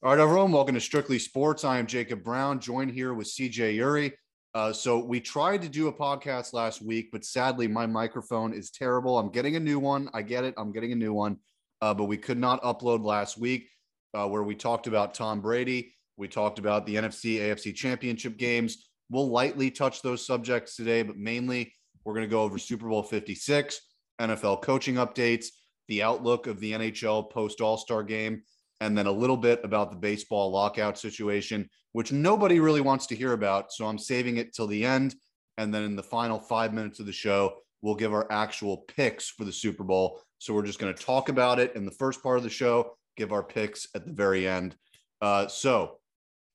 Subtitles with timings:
[0.00, 1.64] All right, everyone, welcome to Strictly Sports.
[1.64, 4.12] I am Jacob Browne, joined here with CJ Uri.
[4.54, 8.70] Uh, so we tried to do a podcast last week, but sadly, my microphone is
[8.70, 9.18] terrible.
[9.18, 10.08] I'm getting a new one.
[10.14, 10.54] I get it.
[10.56, 11.38] I'm getting a new one,
[11.82, 13.70] uh, but we could not upload last week
[14.14, 15.92] uh, where we talked about Tom Brady.
[16.16, 18.90] We talked about the NFC, AFC championship games.
[19.10, 21.74] We'll lightly touch those subjects today, but mainly
[22.04, 23.80] we're going to go over Super Bowl 56,
[24.20, 25.46] NFL coaching updates,
[25.88, 28.42] the outlook of the NHL post All Star game
[28.80, 33.16] and then a little bit about the baseball lockout situation, which nobody really wants to
[33.16, 33.72] hear about.
[33.72, 35.14] So I'm saving it till the end.
[35.56, 39.28] And then in the final five minutes of the show, we'll give our actual picks
[39.28, 40.20] for the Super Bowl.
[40.38, 42.96] So we're just going to talk about it in the first part of the show,
[43.16, 44.76] give our picks at the very end.
[45.20, 45.98] Uh, so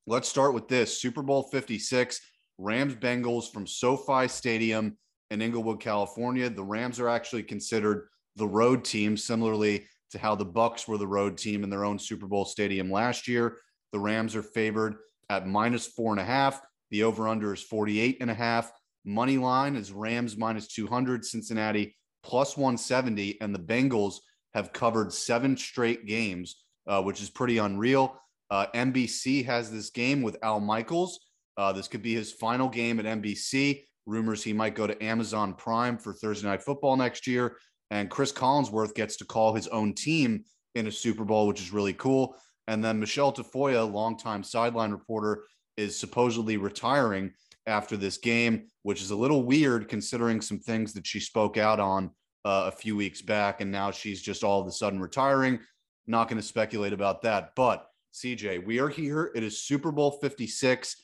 [0.07, 2.21] let's start with this Super Bowl 56,
[2.57, 4.97] Rams Bengals from SoFi Stadium
[5.31, 6.49] in Inglewood, California.
[6.49, 11.07] The Rams are actually considered the road team, similarly to how the Bucks were the
[11.07, 13.57] road team in their own Super Bowl stadium last year.
[13.91, 14.95] The Rams are favored
[15.29, 16.61] at minus four and a half.
[16.91, 18.71] The over under is 48 and a half.
[19.03, 23.41] Money line is Rams minus 200, Cincinnati plus 170.
[23.41, 24.17] And the Bengals
[24.53, 28.19] have covered seven straight games, uh, which is pretty unreal.
[28.49, 31.19] Uh, NBC has this game with Al Michaels.
[31.57, 33.83] Uh, this could be his final game at NBC.
[34.05, 37.57] Rumors he might go to Amazon Prime for Thursday Night Football next year.
[37.93, 41.71] And Cris Collinsworth gets to call his own team in a Super Bowl, which is
[41.71, 42.35] really cool.
[42.67, 45.43] And then Michelle Tafoya, longtime sideline reporter,
[45.77, 47.33] is supposedly retiring
[47.67, 51.79] after this game, which is a little weird considering some things that she spoke out
[51.79, 52.09] on
[52.45, 53.61] uh, a few weeks back.
[53.61, 55.59] And now she's just all of a sudden retiring.
[56.07, 57.51] Not going to speculate about that.
[57.55, 57.85] But
[58.15, 59.31] CJ, we are here.
[59.35, 60.95] It is Super Bowl 56.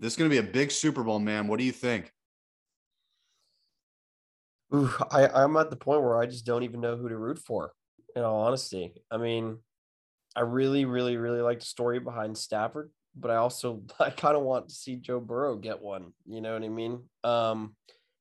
[0.00, 1.46] This is going to be a big Super Bowl, man.
[1.46, 2.12] What do you think?
[4.74, 7.38] Ooh, I, I'm at the point where I just don't even know who to root
[7.38, 7.72] for,
[8.16, 8.92] in all honesty.
[9.08, 9.58] I mean,
[10.34, 14.42] I really, really, really like the story behind Stafford, but I also I kind of
[14.42, 16.12] want to see Joe Burrow get one.
[16.26, 17.02] You know what I mean?
[17.22, 17.76] Um,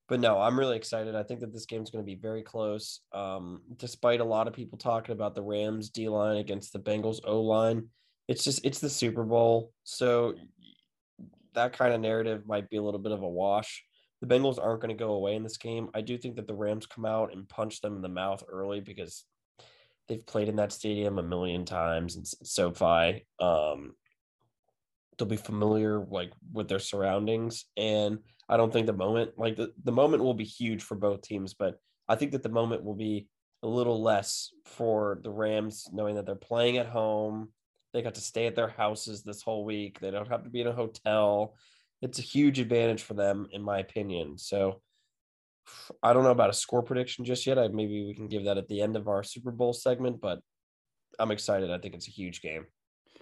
[0.07, 1.15] but no, I'm really excited.
[1.15, 2.99] I think that this game's going to be very close.
[3.13, 7.19] Um, despite a lot of people talking about the Rams D line against the Bengals
[7.23, 7.87] O line,
[8.27, 10.35] it's just it's the Super Bowl, so
[11.53, 13.83] that kind of narrative might be a little bit of a wash
[14.23, 15.89] the Bengals aren't going to go away in this game.
[15.93, 18.79] I do think that the Rams come out and punch them in the mouth early
[18.79, 19.25] because
[20.07, 23.25] they've played in that stadium a million times and SoFi.
[23.41, 23.95] Um,
[25.17, 29.73] they'll be familiar like with their surroundings, and I don't think the moment like the,
[29.83, 32.95] the moment will be huge for both teams, but I think that the moment will
[32.95, 33.27] be
[33.61, 37.49] a little less for the Rams, knowing that they're playing at home.
[37.91, 39.99] They got to stay at their houses this whole week.
[39.99, 41.55] They don't have to be in a hotel
[42.03, 44.37] it's a huge advantage for them, in my opinion.
[44.37, 44.81] So
[46.01, 47.57] I don't know about a score prediction just yet.
[47.57, 50.39] I, maybe we can give that at the end of our Super Bowl segment, but
[51.17, 51.71] I'm excited.
[51.71, 52.65] I think it's a huge game.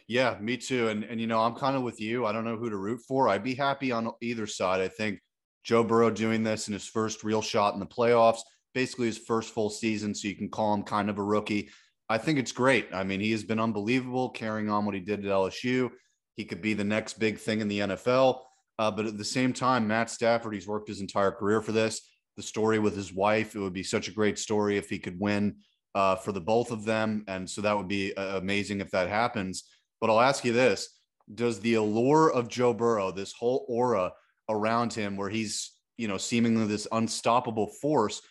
[0.07, 0.87] Yeah, me too.
[0.89, 2.25] And and you know, I'm kind of with you.
[2.25, 3.29] I don't know who to root for.
[3.29, 4.81] I'd be happy on either side.
[4.81, 5.19] I think
[5.63, 8.39] Joe Burrow doing this in his first real shot in the playoffs,
[8.73, 11.69] basically his first full season, so you can call him kind of a rookie.
[12.09, 12.87] I think it's great.
[12.91, 15.91] I mean, he has been unbelievable carrying on what he did at LSU.
[16.35, 18.41] He could be the next big thing in the NFL.
[18.79, 22.01] Uh, but at the same time, Matt Stafford, he's worked his entire career for this.
[22.37, 25.19] The story with his wife, it would be such a great story if he could
[25.19, 25.57] win
[25.93, 27.23] uh, for the both of them.
[27.27, 29.65] And so that would be uh, amazing if that happens.
[29.99, 30.99] But I'll ask you this
[31.33, 34.13] Does the allure of Joe Burrow, this whole aura
[34.49, 38.21] around him, where he's, you know, seemingly this unstoppable force,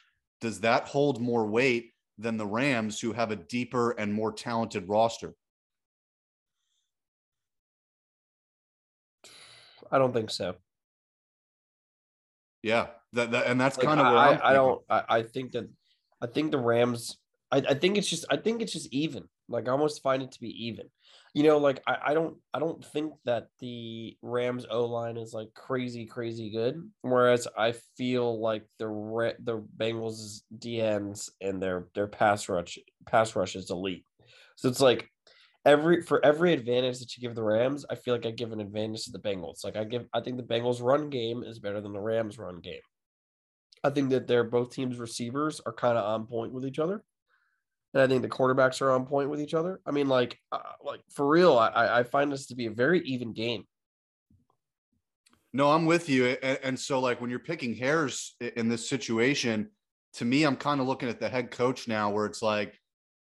[0.40, 4.88] does that hold more weight than the Rams, who have a deeper and more talented
[4.88, 5.34] roster?
[9.90, 10.54] I don't think so.
[12.62, 14.82] Yeah, that, that and that's like, kind of I, I, I don't.
[14.88, 15.68] I, I think that
[16.20, 17.16] I think the Rams.
[17.50, 18.24] I, I think it's just.
[18.30, 19.24] I think it's just even.
[19.48, 20.86] Like I almost find it to be even.
[21.34, 22.36] You know, like I, I don't.
[22.52, 26.88] I don't think that the Rams O line is like crazy, crazy good.
[27.00, 33.56] Whereas I feel like the the Bengals DNs and their their pass rush pass rush
[33.56, 34.04] is elite.
[34.56, 35.08] So it's like
[35.64, 38.60] every for every advantage that you give the Rams, I feel like I give an
[38.60, 39.64] advantage to the Bengals.
[39.64, 42.60] Like I give, I think the Bengals run game is better than the Rams run
[42.60, 42.80] game.
[43.82, 47.02] I think that they're both teams' receivers are kind of on point with each other,
[47.94, 49.80] and I think the quarterbacks are on point with each other.
[49.86, 53.00] I mean, like, uh, like for real, I I find this to be a very
[53.00, 53.64] even game.
[55.52, 59.70] No, I'm with you, and, and so like when you're picking hairs in this situation,
[60.14, 62.79] to me, I'm kind of looking at the head coach now, where it's like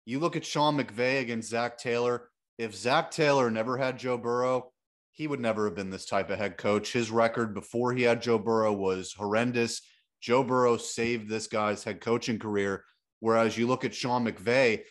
[0.06, 2.30] you look at Sean McVay against Zac Taylor.
[2.57, 4.72] If Zac Taylor never had Joe Burrow,
[5.12, 6.94] he would never have been this type of head coach.
[6.94, 9.81] His record before he had Joe Burrow was horrendous.
[10.22, 12.84] Joe Burrow saved this guy's head coaching career.
[13.19, 14.84] Whereas you look at Sean McVay,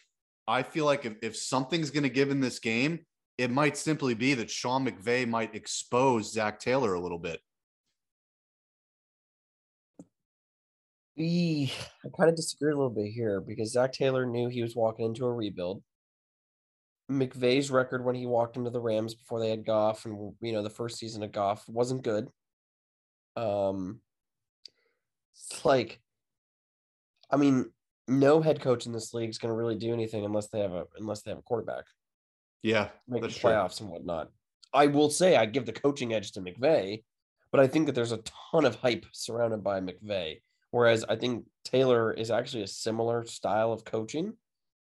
[0.49, 3.01] I feel like if, if something's going to give in this game,
[3.39, 7.41] it might simply be that Sean McVay might expose Zac Taylor a little bit.
[11.19, 11.71] I
[12.17, 15.27] kind of disagree a little bit here because Zac Taylor knew he was walking into
[15.27, 15.83] a rebuild.
[17.11, 20.63] McVay's record when he walked into the Rams before they had Goff and you know
[20.63, 22.29] the first season of Goff wasn't good.
[23.37, 24.01] Um,
[25.35, 26.01] it's like,
[27.31, 27.71] I mean,
[28.09, 30.73] no head coach in this league is going to really do anything unless they have
[30.73, 31.85] a unless they have a quarterback.
[32.63, 33.87] Yeah, make the playoffs true.
[33.87, 34.31] and whatnot.
[34.73, 37.05] I will say I give the coaching edge to McVay,
[37.53, 38.23] but I think that there's a
[38.53, 40.39] ton of hype surrounded by McVay.
[40.75, 44.33] Whereas I think Taylor is actually a similar style of coaching,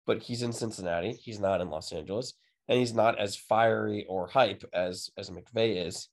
[0.07, 1.11] but he's in Cincinnati.
[1.11, 2.33] He's not in Los Angeles,
[2.69, 6.07] and he's not as fiery or hype as as McVay is.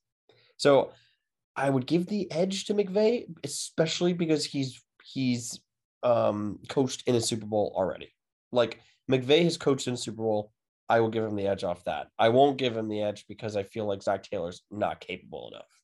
[0.57, 0.91] So
[1.55, 5.61] I would give the edge to McVay, especially because he's he's
[6.03, 8.13] um, coached in a Super Bowl already.
[8.51, 10.51] Like McVay has coached in Super Bowl.
[10.89, 12.07] I will give him the edge off that.
[12.19, 15.78] I won't give him the edge because I feel like Zac Taylor's not capable enough.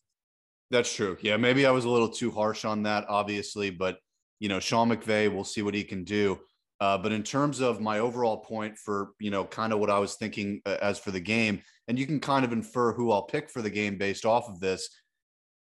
[0.75, 1.15] That's true.
[1.21, 3.97] Yeah, maybe I was a little too harsh on that, obviously, but
[4.41, 6.37] you know, Sean McVay, we'll see what he can do.
[6.81, 9.99] Uh, but in terms of my overall point for you know, kind of what I
[9.99, 13.23] was thinking uh, as for the game, and you can kind of infer who I'll
[13.23, 14.89] pick for the game based off of this.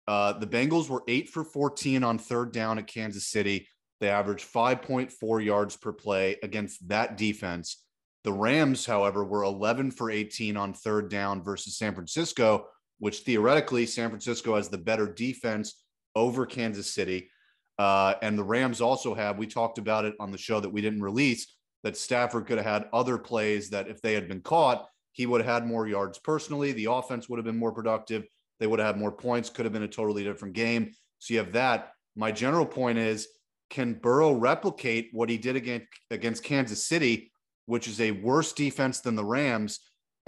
[0.08, 3.68] Uh, the Bengals were eight for 14 on third down at Kansas City.
[4.00, 7.84] They averaged 5.4 yards per play against that defense.
[8.24, 12.68] The Rams, however, were 11 for 18 on third down versus San Francisco,
[13.02, 15.84] which theoretically San Francisco has the better defense
[16.16, 17.32] over Kansas City.
[17.80, 20.82] Uh, and the Rams also have, we talked about it on the show that we
[20.82, 24.88] didn't release, that Stafford could have had other plays that if they had been caught,
[25.14, 26.74] he would have had more yards personally.
[26.74, 28.24] The offense would have been more productive.
[28.60, 30.92] They would have had more points, could have been a totally different game.
[31.18, 31.94] So you have that.
[32.16, 33.28] My general point is
[33.72, 37.32] can Burrow replicate what he did against, against Kansas City,
[37.66, 39.80] which is a worse defense than the Rams?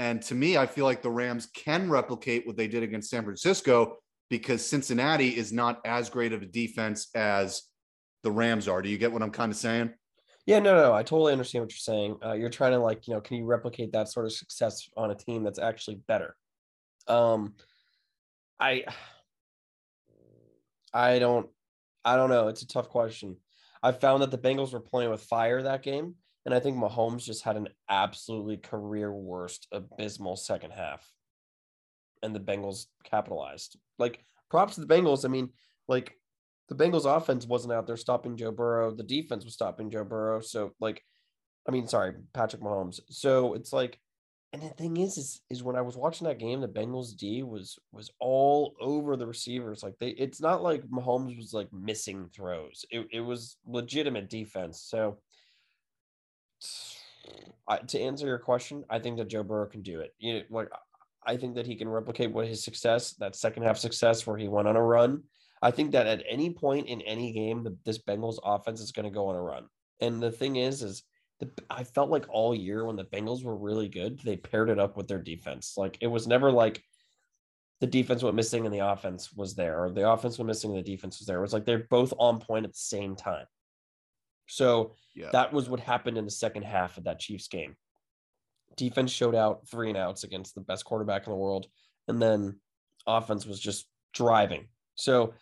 [0.04, 3.24] And to me, I feel like the Rams can replicate what they did against San
[3.24, 7.62] Francisco because Cincinnati is not as great of a defense as
[8.22, 8.82] the Rams are.
[8.82, 9.94] Do you get what I'm kind of saying?
[10.46, 12.18] Yeah, no, no, I totally understand what you're saying.
[12.22, 15.10] Uh, you're trying to like, you know, can you replicate that sort of success on
[15.10, 16.36] a team that's actually better?
[17.08, 17.54] Um,
[18.60, 18.84] I,
[20.94, 21.48] I don't,
[22.04, 22.50] I don't know.
[22.50, 23.38] It's a tough question.
[23.82, 26.16] I found that the Bengals were playing with fire that game,
[26.46, 31.10] and I think Mahomes just had an absolutely career worst, abysmal second half,
[32.22, 33.78] and the Bengals capitalized.
[33.98, 35.26] Like props to the Bengals.
[35.26, 35.50] I mean,
[35.88, 36.18] like
[36.70, 38.94] the Bengals offense wasn't out there stopping Joe Burrow.
[38.94, 40.42] The defense was stopping Joe Burrow.
[40.42, 41.02] So like,
[41.68, 43.00] I mean, sorry, Patrick Mahomes.
[43.10, 44.00] So it's like
[44.54, 47.42] and the thing is, is, is when I was watching that game, the Bengals D
[47.42, 49.82] was was all over the receivers.
[49.82, 52.86] Like they, it's not like Mahomes was like missing throws.
[52.92, 54.80] It it was legitimate defense.
[54.88, 55.18] So,
[57.68, 60.14] I, to answer your question, I think that Joe Burrow can do it.
[60.20, 60.70] You know, like
[61.26, 64.48] I think that he can replicate what his success, that second half success where he
[64.48, 65.24] went on a run.
[65.62, 69.06] I think that at any point in any game, the, this Bengals offense is going
[69.06, 69.66] to go on a run.
[70.02, 71.04] And the thing is, is
[71.40, 74.80] the, I felt like all year when the Bengals were really good, they paired it
[74.80, 75.76] up with their defense.
[75.78, 76.84] Like it was never like
[77.80, 80.80] the defense went missing and the offense was there, or the offense went missing and
[80.80, 81.38] the defense was there.
[81.38, 83.46] It was like they're both on point at the same time.
[84.48, 85.30] So yeah.
[85.32, 87.76] that was what happened in the second half of that Chiefs game.
[88.76, 91.68] Defense showed out three and outs against the best quarterback in the world,
[92.08, 92.60] and then
[93.06, 94.68] offense was just driving.
[94.96, 95.34] So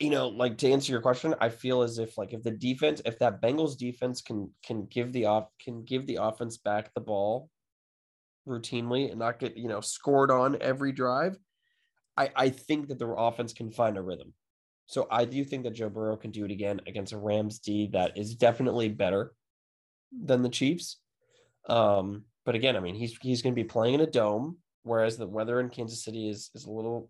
[0.00, 3.02] you know, like to answer your question, I feel as if like if the defense,
[3.04, 7.02] if that Bengals defense can can give the off can give the offense back the
[7.02, 7.50] ball
[8.48, 11.36] routinely and not get you know scored on every drive,
[12.16, 14.32] I I think that the offense can find a rhythm.
[14.90, 17.90] So I do think that Joe Burrow can do it again against a Rams D
[17.92, 19.32] that is definitely better
[20.10, 20.96] than the Chiefs.
[21.68, 25.16] Um, but again, I mean he's he's going to be playing in a dome, whereas
[25.16, 27.08] the weather in Kansas City is is a little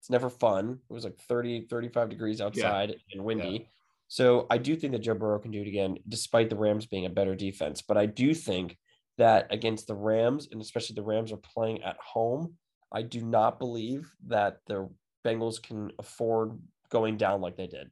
[0.00, 0.80] it's never fun.
[0.90, 2.96] It was like 30, 35 degrees outside yeah.
[3.12, 3.48] and windy.
[3.48, 3.66] Yeah.
[4.08, 7.06] So I do think that Joe Burrow can do it again, despite the Rams being
[7.06, 7.82] a better defense.
[7.82, 8.76] But I do think
[9.18, 12.54] that against the Rams, and especially the Rams are playing at home,
[12.92, 14.90] I do not believe that the
[15.24, 16.58] Bengals can afford
[16.92, 17.90] going down like they did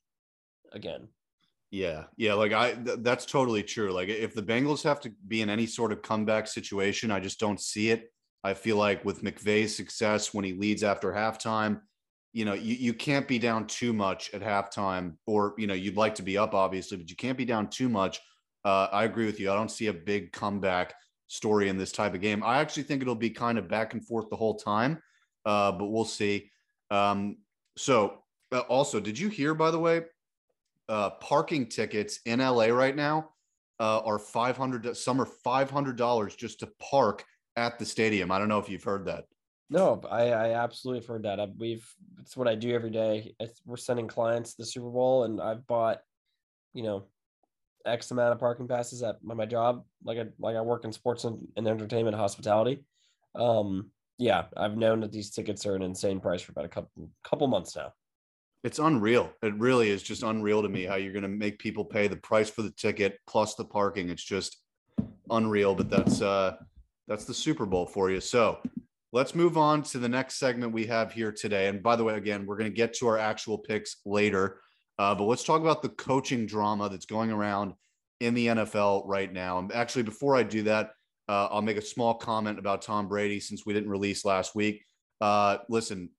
[0.72, 1.08] again.
[1.70, 3.92] Yeah, yeah, like I th- that's totally true.
[3.92, 7.40] Like if the Bengals have to be in any sort of comeback situation, I just
[7.40, 8.12] don't see it.
[8.42, 11.80] I feel like with McVay's success when he leads after halftime,
[12.32, 15.96] you know, you, you can't be down too much at halftime, or you know, you'd
[15.96, 18.20] like to be up, obviously, but you can't be down too much.
[18.64, 19.50] Uh, I agree with you.
[19.50, 20.94] I don't see a big comeback
[21.28, 22.42] story in this type of game.
[22.42, 25.00] I actually think it'll be kind of back and forth the whole time,
[25.46, 26.50] uh, but we'll see.
[26.90, 27.38] Um,
[27.76, 28.19] so,
[28.58, 30.02] also, did you hear, by the way,
[30.88, 33.30] uh, parking tickets in LA right now
[33.78, 34.96] uh, are five hundred.
[34.96, 37.24] Some are five hundred dollars just to park
[37.56, 38.30] at the stadium.
[38.30, 39.24] I don't know if you've heard that.
[39.70, 41.38] No, I, I absolutely have heard that.
[41.38, 41.88] I, we've
[42.18, 43.34] it's what I do every day.
[43.38, 46.00] It's, we're sending clients to the Super Bowl, and I've bought,
[46.74, 47.04] you know,
[47.86, 49.84] X amount of parking passes at my, my job.
[50.04, 52.84] Like I like I work in sports and, and entertainment hospitality.
[53.36, 57.08] Um, yeah, I've known that these tickets are an insane price for about a couple
[57.22, 57.92] couple months now.
[58.62, 59.32] It's unreal.
[59.42, 62.16] It really is just unreal to me how you're going to make people pay the
[62.16, 64.10] price for the ticket plus the parking.
[64.10, 64.58] It's just
[65.30, 65.74] unreal.
[65.74, 66.56] But that's uh
[67.08, 68.20] that's the Super Bowl for you.
[68.20, 68.58] So
[69.12, 71.66] let's move on to the next segment we have here today.
[71.68, 74.60] And by the way, again, we're going to get to our actual picks later,
[74.98, 77.74] uh, but let's talk about the coaching drama that's going around
[78.20, 79.58] in the NFL right now.
[79.58, 80.90] And actually, before I do that,
[81.28, 84.84] uh, I'll make a small comment about Tom Brady since we didn't release last week.
[85.20, 86.10] Uh, listen,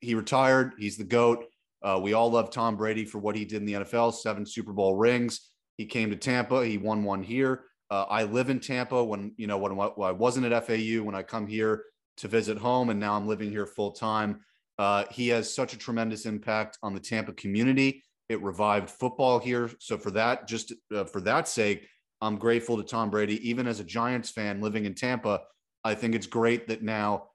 [0.00, 0.74] he retired.
[0.78, 1.46] He's the GOAT.
[1.82, 4.72] Uh, we all love Tom Brady for what he did in the NFL seven Super
[4.72, 5.50] Bowl rings.
[5.76, 7.64] He came to Tampa, he won one here.
[7.90, 11.14] Uh, I live in Tampa when, you know, when, when I wasn't at FAU, when
[11.14, 11.84] I come here,
[12.18, 14.40] to visit home, and now I'm living here full time.
[14.78, 18.02] Uh, he has such a tremendous impact on the Tampa community.
[18.28, 19.70] It revived football here.
[19.78, 21.86] So for that, just uh, for that sake,
[22.20, 23.48] I'm grateful to Tom Brady.
[23.48, 25.40] Even as a Giants fan living in Tampa,
[25.84, 27.28] I think it's great that now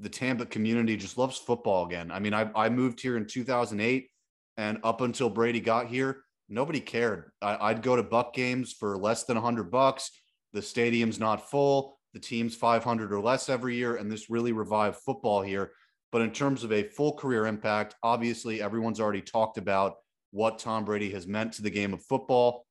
[0.00, 2.10] the Tampa community just loves football again.
[2.10, 4.08] I mean, I, I moved here in 2008,
[4.56, 7.30] and up until Brady got here, nobody cared.
[7.40, 10.10] I, would go to Buck games for less than 100 bucks.
[10.52, 14.96] The stadium's not full the team's 500 or less every year, and this really revived
[14.96, 15.72] football here.
[16.12, 19.96] But in terms of a full career impact, obviously everyone's already talked about
[20.32, 22.66] what Tom Brady has meant to the game of football.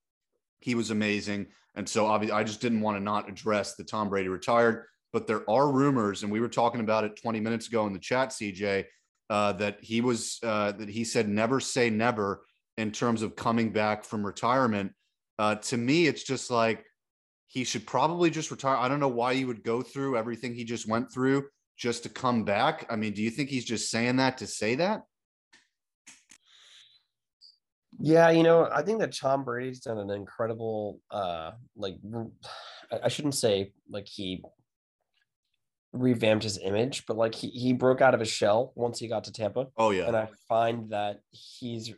[0.60, 1.48] He was amazing.
[1.76, 4.86] And so obviously I just didn't want to not address the Tom Brady retired.
[5.12, 8.00] But there are rumors, and we were talking about it 20 minutes ago in the
[8.00, 8.86] chat, CJ,
[9.30, 12.44] uh, that he was uh, that he said never say never
[12.78, 14.94] in terms of coming back from retirement.
[15.38, 16.86] Uh, to me, it's just like
[17.48, 18.78] he should probably just retire.
[18.78, 21.46] I don't know why he would go through everything he just went through
[21.78, 22.86] just to come back.
[22.90, 25.02] I mean, do you think he's just saying that to say that?
[28.00, 31.98] Yeah, you know, I think that Tom Brady's done an incredible uh like
[33.04, 34.44] I shouldn't say like he
[35.94, 39.26] revamped his image, but like he, he broke out of his shell once he got
[39.26, 39.68] to Tampa.
[39.78, 40.08] Oh yeah.
[40.08, 41.94] And I find that he's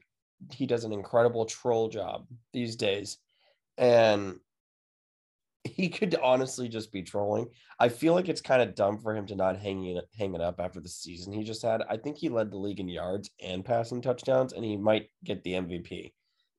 [0.52, 3.18] he does an incredible troll job these days.
[3.78, 4.40] And
[5.64, 7.48] he could honestly just be trolling.
[7.80, 10.42] I feel like it's kind of dumb for him to not hanging it, hang it
[10.42, 11.84] up after the season he just had.
[11.90, 15.44] I think he led the league in yards and passing touchdowns, and he might get
[15.44, 16.14] the MVP.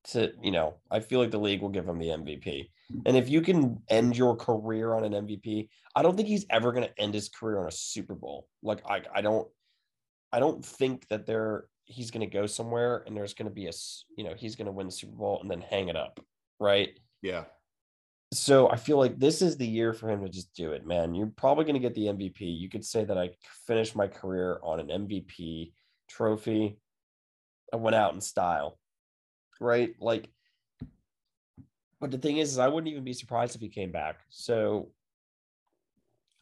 [0.09, 2.71] To you know, I feel like the league will give him the MVP.
[2.93, 3.03] Mm.
[3.07, 6.73] And if you can end your career on an MVP, I don't think he's ever
[6.73, 8.49] going to end his career on a Super Bowl.
[8.63, 9.47] Like I, I don't,
[10.33, 13.67] I don't think that there he's going to go somewhere and there's going to be
[13.67, 13.73] a,
[14.17, 16.19] you know, he's going to win the Super Bowl and then hang it up,
[16.59, 16.91] right?
[17.23, 17.45] Yeah
[18.33, 21.15] so I feel like this is the year for him to just do it, man.
[21.15, 22.41] You're probably going to get the MVP.
[22.41, 23.31] You could say that I
[23.67, 25.73] finished my career on an MVP
[26.09, 26.79] trophy.
[27.73, 28.79] I went out in style,
[29.63, 29.95] right?
[30.01, 30.29] Like,
[32.01, 34.21] but the thing is, is I wouldn't even be surprised if he came back.
[34.29, 34.91] So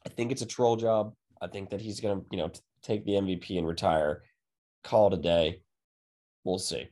[0.06, 1.12] I think it's a troll job.
[1.40, 2.50] I think that he's going to, you know,
[2.82, 4.22] take the MVP and retire,
[4.82, 5.60] call it a day.
[6.44, 6.88] We'll see.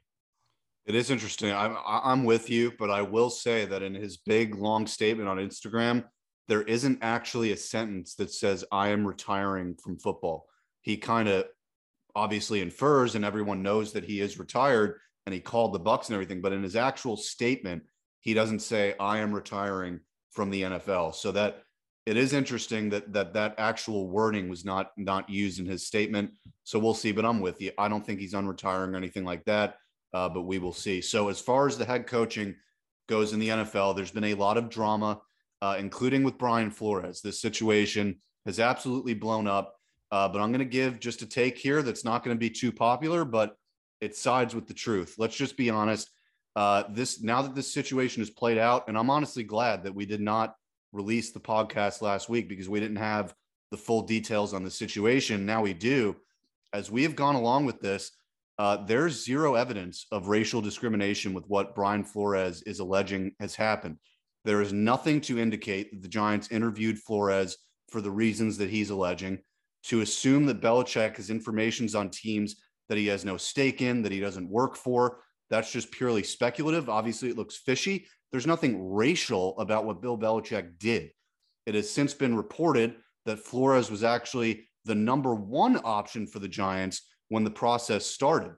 [0.87, 1.53] It is interesting.
[1.53, 5.37] I'm I'm with you, but I will say that in his big long statement on
[5.37, 6.05] Instagram,
[6.49, 10.47] there isn't actually a sentence that says I am retiring from football.
[10.81, 11.45] He kind of
[12.15, 16.15] obviously infers, and everyone knows that he is retired, and he called the Bucks and
[16.15, 16.41] everything.
[16.41, 17.83] But in his actual statement,
[18.21, 20.01] he doesn't say I am retiring
[20.33, 21.15] from the NFL.
[21.15, 21.63] So that
[22.07, 26.31] it is interesting that that that actual wording was not not used in his statement.
[26.65, 27.13] So we'll see.
[27.13, 27.73] But I'm with you.
[27.79, 29.77] I don't think he's unretiring or anything like that
[30.13, 31.01] uh, but we will see.
[31.01, 32.57] So, as far as the head coaching
[33.09, 35.21] goes in the NFL, there's been a lot of drama,
[35.63, 37.21] uh, including with Brian Flores.
[37.21, 38.17] This situation
[38.47, 39.75] has absolutely blown up.
[40.11, 42.49] Uh, but I'm going to give just a take here that's not going to be
[42.49, 43.57] too popular, but
[44.01, 45.15] it sides with the truth.
[45.19, 46.11] Let's just be honest.
[46.57, 50.07] Uh, this now that this situation is played out, and I'm honestly glad that we
[50.07, 50.55] did not
[50.93, 53.35] release the podcast last week because we didn't have
[53.71, 55.47] the full details on the situation.
[55.47, 56.17] Now we do.
[56.73, 58.13] As we have gone along with this,
[58.59, 63.99] uh, there's zero evidence of racial discrimination with what Brian Flores is alleging has happened.
[64.45, 67.57] There is nothing to indicate that the Giants interviewed Flores
[67.89, 69.39] for the reasons that he's alleging.
[69.85, 72.57] To assume that Belichick has information on teams
[72.89, 76.89] that he has no stake in, that he doesn't work for, that's just purely speculative.
[76.89, 78.07] Obviously, it looks fishy.
[78.31, 81.11] There's nothing racial about what Bill Belichick did.
[81.67, 86.49] It has since been reported that Flores was actually the number one option for the
[86.49, 88.53] Giants when the process started.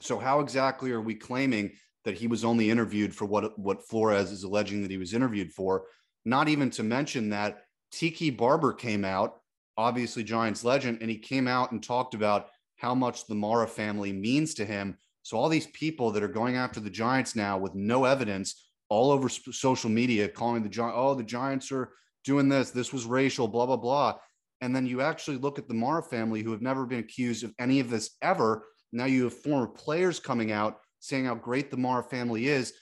[0.00, 1.72] So, how exactly are we claiming
[2.04, 5.52] that he was only interviewed for what what Flores is alleging that he was interviewed
[5.52, 5.84] for?
[6.24, 9.40] Not even to mention that Tiki Barber came out,
[9.76, 12.48] obviously Giants legend, and he came out and talked about
[12.82, 14.98] how much the Mara family means to him.
[15.22, 19.12] So all these people that are going after the Giants now with no evidence all
[19.12, 21.92] over social media, calling the Giants, oh, the Giants are
[22.24, 24.14] doing this, this was racial, blah, blah, blah.
[24.60, 27.54] And then you actually look at the Mara family who have never been accused of
[27.60, 28.64] any of this ever.
[28.92, 32.72] Now you have former players coming out saying how great the Mara family is.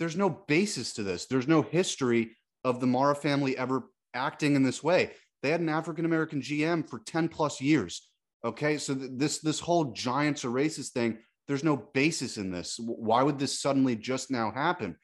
[0.00, 1.26] There's no basis to this.
[1.26, 2.32] There's no history
[2.64, 3.84] of the Mara family ever
[4.14, 5.12] acting in this way.
[5.44, 8.10] They had an African American GM for 10 plus years.
[8.44, 8.78] Okay.
[8.78, 12.78] So th- this this whole giants or racist thing, there's no basis in this.
[12.78, 14.96] Why would this suddenly just now happen?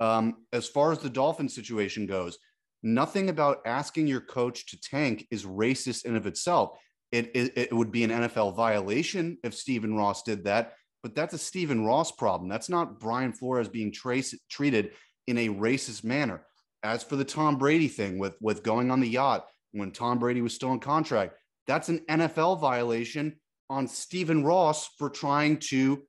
[0.00, 2.38] Um, as far as the Dolphin situation goes,
[2.82, 6.78] nothing about asking your coach to tank is racist in of itself.
[7.12, 10.72] It, it, it would be an NFL violation if Stephen Ross did that,
[11.02, 12.48] but that's a Stephen Ross problem.
[12.48, 14.92] That's not Brian Flores being trace, treated
[15.28, 16.44] in a racist manner.
[16.82, 20.42] As for the Tom Brady thing with, with going on the yacht when Tom Brady
[20.42, 21.36] was still in contract,
[21.66, 23.36] that's an NFL violation
[23.70, 26.02] on Stephen Ross for trying to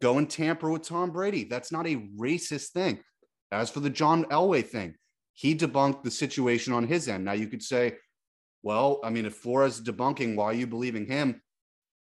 [0.00, 1.44] go and tamper with Tom Brady.
[1.44, 3.00] That's not a racist thing.
[3.50, 4.94] As for the John Elway thing,
[5.34, 7.24] he debunked the situation on his end.
[7.24, 7.96] Now you could say,
[8.62, 11.42] well, I mean, if Flores debunking, why are you believing him?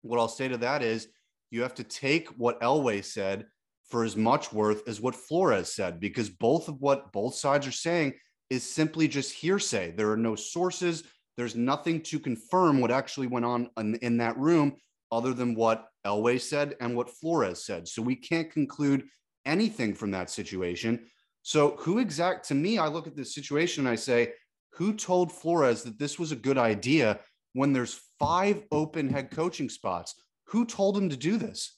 [0.02, 1.08] What I'll say to that is
[1.50, 3.46] you have to take what Elway said
[3.88, 7.72] for as much worth as what Flores said, because both of what both sides are
[7.72, 8.14] saying
[8.48, 9.92] is simply just hearsay.
[9.92, 11.02] There are no sources.
[11.36, 14.76] There's nothing to confirm what actually went on in, in that room
[15.12, 17.88] other than what Elway said and what Flores said.
[17.88, 19.04] So we can't conclude
[19.44, 21.06] anything from that situation.
[21.42, 24.34] So, who exact to me, I look at this situation and I say,
[24.74, 27.20] who told Flores that this was a good idea
[27.54, 30.14] when there's five open head coaching spots?
[30.48, 31.76] Who told him to do this?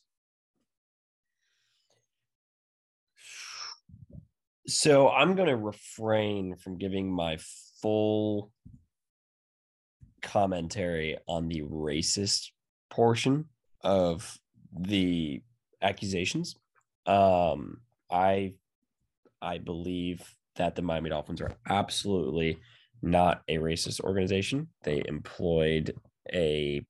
[4.67, 7.39] So, I'm going to refrain from giving my
[7.81, 8.51] full
[10.33, 12.49] commentary on the racist
[12.91, 13.45] portion
[13.83, 14.39] of
[14.75, 15.43] the
[15.83, 16.57] accusations.
[17.07, 17.81] Um,
[18.11, 18.55] I
[19.43, 20.23] I believe
[20.57, 22.59] that the Miami Dolphins are absolutely
[23.03, 24.69] not a racist organization.
[24.85, 25.95] They employed
[26.33, 26.87] a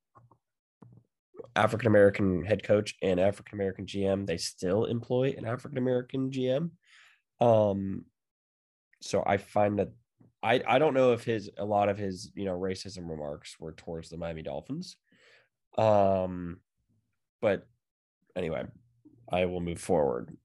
[1.57, 4.27] African American head coach and African American GM.
[4.27, 6.71] They still employ an African American GM.
[7.41, 8.05] Um,
[9.01, 9.91] so I find that
[10.43, 13.73] I I don't know if his a lot of his you know racism remarks were
[13.73, 14.97] towards the Miami Dolphins.
[15.79, 16.59] Um,
[17.41, 17.67] but
[18.37, 18.65] anyway,
[19.31, 20.37] I will move forward.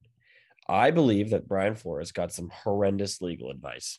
[0.68, 3.98] I believe that Brian Flores got some horrendous legal advice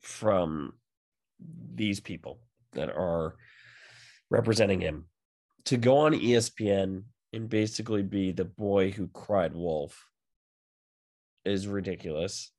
[0.00, 0.72] from
[1.74, 2.40] these people
[2.72, 3.36] that are
[4.30, 5.06] representing him
[5.66, 10.08] to go on ESPN and basically be the boy who cried wolf
[11.44, 12.50] is ridiculous.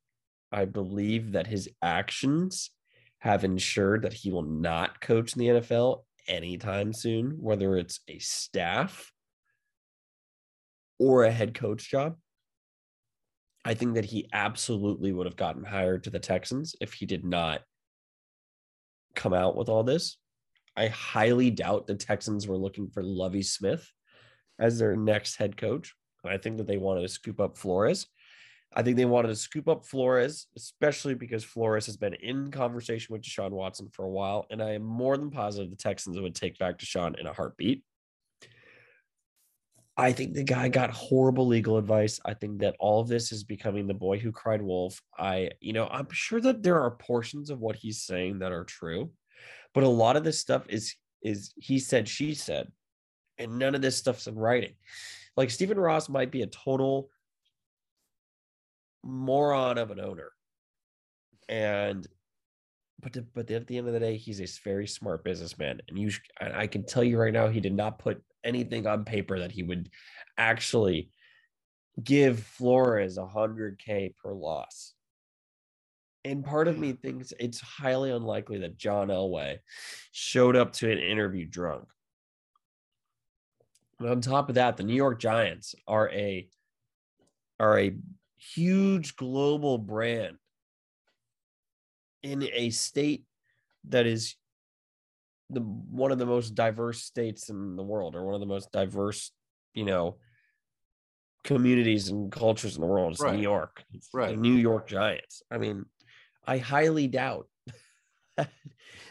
[0.52, 2.70] I believe that his actions
[3.20, 8.18] have ensured that he will not coach in the NFL anytime soon, whether it's a
[8.18, 9.12] staff
[10.98, 12.16] or a head coach job.
[13.64, 17.24] I think that he absolutely would have gotten hired to the Texans if he did
[17.24, 17.62] not
[19.14, 20.16] come out with all this.
[20.76, 23.90] I highly doubt the Texans were looking for Lovie Smith
[24.60, 25.94] as their next head coach.
[26.24, 28.06] I think that they wanted to scoop up Flores.
[28.74, 33.12] I think they wanted to scoop up Flores, especially because Flores has been in conversation
[33.12, 34.46] with Deshaun Watson for a while.
[34.50, 37.82] And I am more than positive the Texans would take back Deshaun in a heartbeat.
[39.96, 42.20] I think the guy got horrible legal advice.
[42.24, 45.02] I think that all of this is becoming the boy who cried wolf.
[45.18, 48.62] I, you know, I'm sure that there are portions of what he's saying that are
[48.62, 49.10] true,
[49.74, 52.70] but a lot of this stuff is is he said, she said,
[53.38, 54.74] and none of this stuff's in writing.
[55.36, 57.10] Like Stephen Ross might be a total
[59.04, 60.32] moron of an owner,
[61.48, 62.06] and
[63.00, 65.98] but to, but at the end of the day, he's a very smart businessman, and
[65.98, 69.52] you I can tell you right now, he did not put anything on paper that
[69.52, 69.90] he would
[70.36, 71.10] actually
[72.02, 74.94] give Flores a hundred K per loss.
[76.24, 76.96] And part of me hmm.
[76.96, 79.58] thinks it's highly unlikely that John Elway
[80.12, 81.88] showed up to an interview drunk.
[83.98, 86.48] And on top of that, the New York Giants are a
[87.60, 87.96] are a
[88.38, 90.36] huge global brand
[92.22, 93.24] in a state
[93.88, 94.36] that is
[95.50, 98.70] the one of the most diverse states in the world or one of the most
[98.72, 99.30] diverse
[99.74, 100.16] you know
[101.44, 103.36] communities and cultures in the world it's right.
[103.36, 105.84] new york it's right the new york giants i mean
[106.46, 107.46] i highly doubt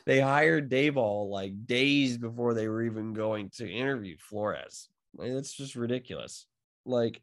[0.05, 4.89] they hired Daboll like days before they were even going to interview Flores.
[5.15, 6.45] Like, that's just ridiculous.
[6.85, 7.21] Like,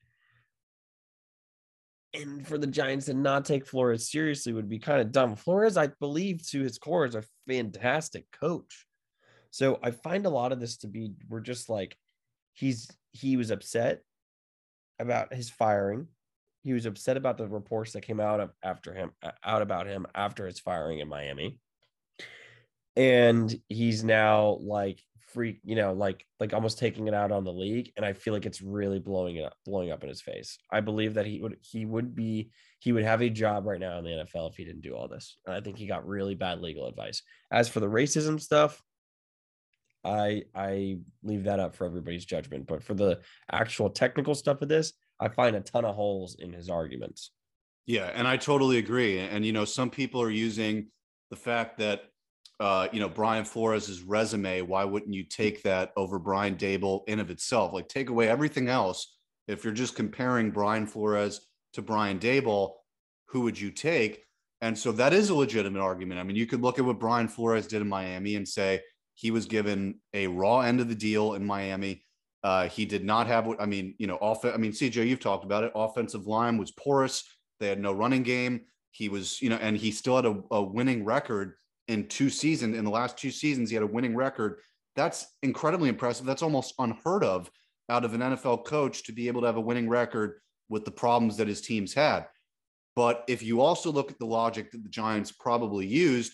[2.14, 5.36] and for the Giants to not take Flores seriously would be kind of dumb.
[5.36, 8.86] Flores, I believe, to his core, is a fantastic coach.
[9.50, 11.96] So I find a lot of this to be we're just like
[12.54, 14.00] he's he was upset
[14.98, 16.08] about his firing.
[16.62, 19.86] He was upset about the reports that came out of after him uh, out about
[19.86, 21.58] him after his firing in Miami.
[22.96, 25.00] And he's now like
[25.34, 27.92] freak, you know, like like almost taking it out on the league.
[27.96, 30.56] And I feel like it's really blowing it up, blowing up in his face.
[30.70, 33.98] I believe that he would he would be he would have a job right now
[33.98, 35.36] in the NFL if he didn't do all this.
[35.44, 37.22] And I think he got really bad legal advice.
[37.52, 38.80] As for the racism stuff,
[40.04, 42.66] I I leave that up for everybody's judgment.
[42.66, 43.20] But for the
[43.50, 47.32] actual technical stuff of this, I find a ton of holes in his arguments.
[47.86, 49.18] Yeah, and I totally agree.
[49.18, 50.86] And you know, some people are using
[51.30, 52.04] the fact that
[52.60, 54.62] uh, you know Brian Flores' resume.
[54.62, 57.72] Why wouldn't you take that over Brian Daboll in of itself?
[57.72, 59.16] Like take away everything else.
[59.48, 61.40] If you're just comparing Brian Flores
[61.74, 62.74] to Brian Daboll,
[63.26, 64.22] who would you take?
[64.60, 66.20] And so that is a legitimate argument.
[66.20, 68.80] I mean, you could look at what Brian Flores did in Miami and say,
[69.14, 72.04] he was given a raw end of the deal in Miami.
[72.42, 74.44] Uh, he did not have what I mean, you know, off.
[74.44, 75.72] I mean, CJ, you've talked about it.
[75.74, 77.24] Offensive line was porous.
[77.60, 78.62] They had no running game.
[78.90, 81.54] He was, you know, and he still had a, a winning record
[81.88, 82.76] in two seasons.
[82.76, 84.60] In the last two seasons, he had a winning record.
[84.96, 86.26] That's incredibly impressive.
[86.26, 87.50] That's almost unheard of
[87.88, 90.90] out of an NFL coach to be able to have a winning record with the
[90.90, 92.26] problems that his teams had.
[92.96, 96.32] But if you also look at the logic that the Giants probably used,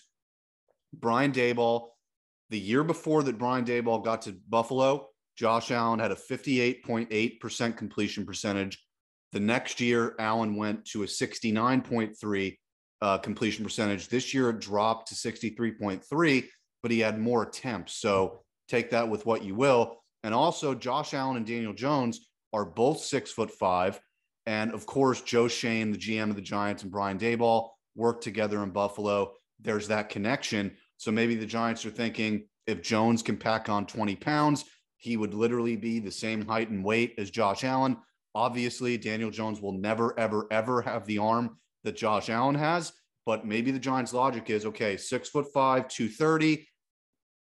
[0.93, 1.89] Brian Daboll,
[2.49, 8.25] the year before that Brian Daboll got to Buffalo, Josh Allen had a 58.8% completion
[8.25, 8.83] percentage.
[9.31, 12.57] The next year, Allen went to a 69.3
[13.01, 14.07] uh, completion percentage.
[14.07, 16.45] This year, it dropped to 63.3,
[16.81, 17.95] but he had more attempts.
[17.95, 19.97] So take that with what you will.
[20.23, 23.99] And also, Josh Allen and Daniel Jones are both six foot five.
[24.45, 28.63] And of course, Joe Schoen, the GM of the Giants, and Brian Daboll worked together
[28.63, 29.33] in Buffalo.
[29.59, 30.75] There's that connection.
[30.97, 34.65] So maybe the Giants are thinking if Jones can pack on 20 pounds,
[34.97, 37.97] he would literally be the same height and weight as Josh Allen.
[38.33, 42.93] Obviously, Daniel Jones will never, ever, ever have the arm that Josh Allen has.
[43.25, 46.67] But maybe the Giants' logic is okay, six foot five, 230.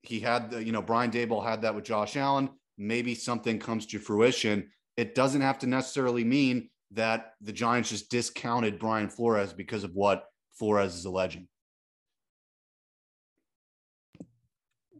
[0.02, 2.50] He had the, you know, Brian Daboll had that with Josh Allen.
[2.78, 4.70] Maybe something comes to fruition.
[4.96, 9.94] It doesn't have to necessarily mean that the Giants just discounted Brian Flores because of
[9.94, 11.48] what Flores is alleging.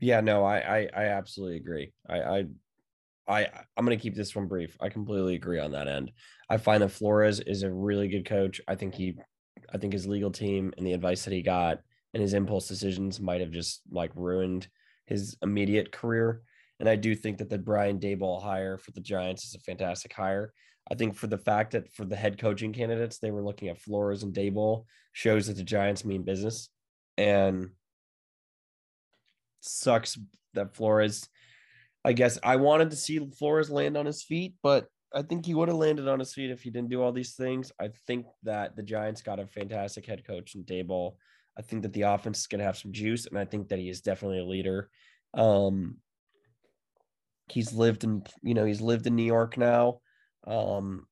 [0.00, 1.92] Yeah, no, I I, I absolutely agree.
[2.08, 2.44] I I
[3.26, 4.76] I I'm gonna keep this one brief.
[4.80, 6.12] I completely agree on that end.
[6.48, 8.60] I find that Flores is a really good coach.
[8.68, 9.14] I think he
[9.72, 11.80] I think his legal team and the advice that he got
[12.12, 14.68] and his impulse decisions might have just like ruined
[15.06, 16.42] his immediate career.
[16.80, 20.12] And I do think that the Brian Daboll hire for the Giants is a fantastic
[20.12, 20.52] hire.
[20.90, 23.80] I think for the fact that for the head coaching candidates, they were looking at
[23.80, 26.68] Flores and Daboll shows that the Giants mean business.
[27.16, 27.70] And
[29.60, 30.18] sucks
[30.54, 31.28] that Flores.
[32.04, 35.54] I guess I wanted to see Flores land on his feet, but I think he
[35.54, 37.70] would have landed on his feet if he didn't do all these things.
[37.80, 41.14] I think that the Giants got a fantastic head coach in Daboll.
[41.56, 43.78] I think that the offense is going to have some juice, and I think that
[43.78, 44.90] he is definitely a leader.
[45.34, 45.98] Um,
[47.48, 50.00] he's lived in, you know, he's lived in New York now.
[50.46, 51.06] Um,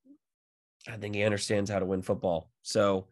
[0.87, 2.51] I think he understands how to win football.
[2.61, 3.07] So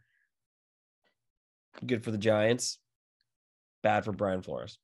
[1.85, 2.79] good for the Giants,
[3.81, 4.77] bad for Brian Flores.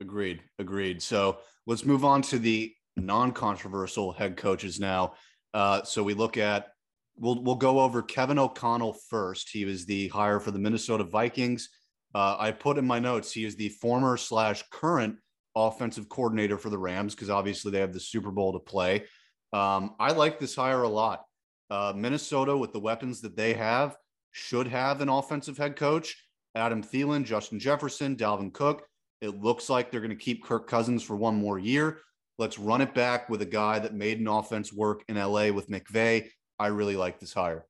[0.00, 0.40] Agreed.
[0.58, 1.02] Agreed.
[1.02, 5.14] So let's move on to the non-controversial head coaches now.
[5.54, 6.68] Uh, so we look at
[7.16, 9.50] we'll we'll go over Kevin O'Connell first.
[9.50, 11.68] He was the hire for the Minnesota Vikings.
[12.14, 15.16] Uh, I put in my notes he is the former slash current
[15.54, 19.04] offensive coordinator for the Rams because obviously they have the Super Bowl to play.
[19.52, 21.24] Um, I like this hire a lot.
[21.70, 23.96] Uh, Minnesota, with the weapons that they have,
[24.30, 26.16] should have an offensive head coach.
[26.54, 28.86] Adam Thielen, Justin Jefferson, Dalvin Cook.
[29.20, 32.00] It looks like they're going to keep Kirk Cousins for one more year.
[32.38, 35.68] Let's run it back with a guy that made an offense work in LA with
[35.68, 36.28] McVay.
[36.58, 37.66] I really like this hire.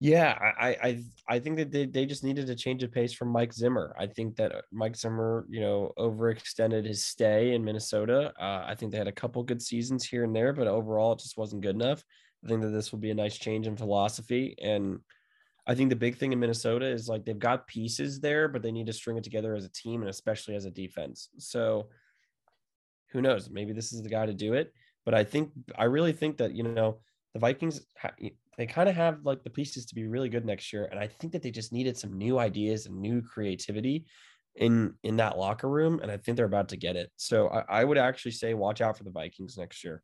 [0.00, 3.28] Yeah, I I I think that they, they just needed to change the pace from
[3.28, 3.94] Mike Zimmer.
[3.96, 8.32] I think that uh, Mike Zimmer, you know, overextended his stay in Minnesota.
[8.36, 11.20] Uh, I think they had a couple good seasons here and there, but overall, it
[11.20, 12.02] just wasn't good enough.
[12.44, 14.98] I think that this will be a nice change in philosophy, and
[15.68, 18.72] I think the big thing in Minnesota is like they've got pieces there, but they
[18.72, 21.28] need to string it together as a team and especially as a defense.
[21.38, 21.90] So
[23.12, 23.50] who knows?
[23.50, 24.72] Maybe this is the guy to do it.
[25.04, 26.98] But I think I really think that you know
[27.34, 27.80] the Vikings
[28.58, 31.06] they kind of have like the pieces to be really good next year, and I
[31.06, 34.06] think that they just needed some new ideas and new creativity
[34.56, 37.10] in in that locker room, and I think they're about to get it.
[37.16, 40.02] So I, I would actually say watch out for the Vikings next year.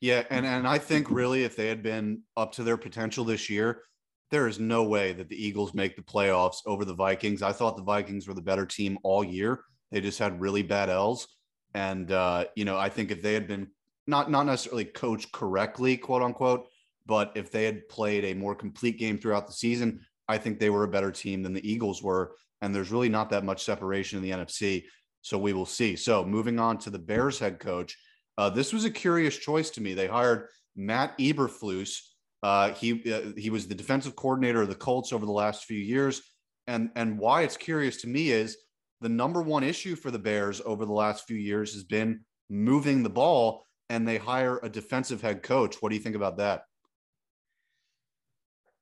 [0.00, 3.48] Yeah, and and I think really if they had been up to their potential this
[3.48, 3.82] year,
[4.30, 7.42] there is no way that the Eagles make the playoffs over the Vikings.
[7.42, 9.60] I thought the Vikings were the better team all year.
[9.92, 11.28] They just had really bad L's,
[11.74, 13.68] and uh, you know I think if they had been
[14.06, 16.68] not not necessarily coached correctly, quote unquote,
[17.06, 20.70] but if they had played a more complete game throughout the season, I think they
[20.70, 22.36] were a better team than the Eagles were.
[22.60, 24.84] And there's really not that much separation in the NFC.
[25.22, 25.96] So we will see.
[25.96, 27.96] So moving on to the Bears head coach.
[28.36, 29.94] Uh, this was a curious choice to me.
[29.94, 32.00] They hired Matt Eberflus.
[32.42, 35.78] Uh, he uh, he was the defensive coordinator of the Colts over the last few
[35.78, 36.20] years,
[36.66, 38.58] and and why it's curious to me is
[39.00, 43.02] the number one issue for the Bears over the last few years has been moving
[43.02, 45.76] the ball, and they hire a defensive head coach.
[45.80, 46.62] What do you think about that?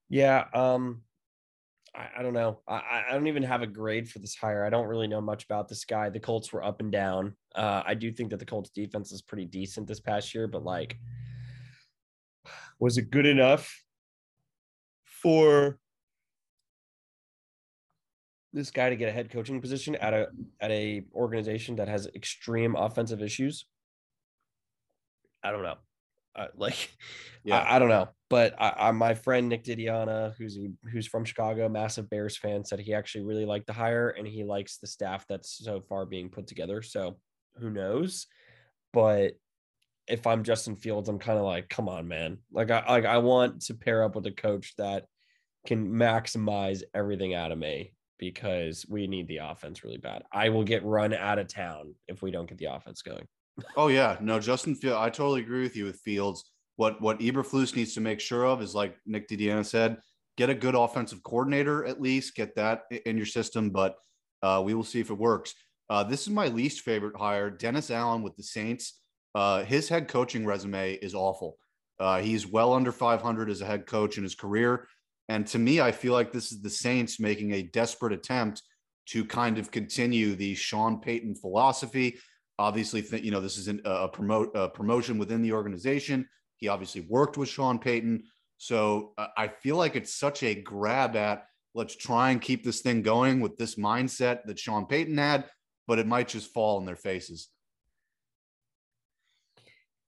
[0.09, 1.03] Yeah, um,
[1.95, 2.61] I, I don't know.
[2.69, 4.65] I, I don't even have a grade for this hire.
[4.65, 6.11] I don't really know much about this guy.
[6.11, 7.35] The Colts were up and down.
[7.55, 10.65] Uh, I do think that the Colts defense is pretty decent this past year, but
[10.65, 10.97] like,
[12.79, 13.75] was it good enough
[15.05, 15.79] for
[18.53, 20.29] this guy to get a head coaching position at a
[20.61, 23.67] at a organization that has extreme offensive issues?
[25.43, 25.77] I don't know.
[26.35, 26.91] Uh, like,
[27.45, 28.09] yeah, I, I, don't know.
[28.31, 30.59] But I, I, my friend Nick Didiana, who's
[30.91, 34.45] who's from Chicago, massive Bears fan, said he actually really liked the hire and he
[34.45, 36.83] likes the staff that's so far being put together.
[36.83, 37.19] So
[37.59, 38.27] who knows?
[38.93, 39.35] But
[40.09, 42.39] if I'm Justin Fields, I'm kind of like, come on, man.
[42.51, 45.05] Like I like I want to pair up with a coach that
[45.67, 50.23] can maximize everything out of me because we need the offense really bad.
[50.33, 53.27] I will get run out of town if we don't get the offense going.
[53.77, 54.95] oh yeah, no, Justin Field.
[54.97, 56.45] I totally agree with you with Fields.
[56.77, 59.97] What what Eberflus needs to make sure of is like Nick Didiana said,
[60.37, 63.71] get a good offensive coordinator at least, get that in your system.
[63.71, 63.97] But
[64.41, 65.53] uh, we will see if it works.
[65.91, 69.01] Uh, this is my least favorite hire, Dennis Allen with the Saints.
[69.35, 71.57] Uh, his head coaching resume is awful.
[71.99, 74.87] Uh, he's well under 500 as a head coach in his career.
[75.29, 78.63] And to me, I feel like this is the Saints making a desperate attempt
[79.07, 82.19] to kind of continue the Sean Payton philosophy.
[82.59, 86.29] Obviously you know this is an, a promote a promotion within the organization.
[86.59, 88.23] He obviously worked with sean payton.
[88.59, 92.81] So uh, i feel like it's such a grab at let's try and keep this
[92.81, 95.47] thing going with this mindset that sean payton had
[95.89, 97.49] but it might just fall in their faces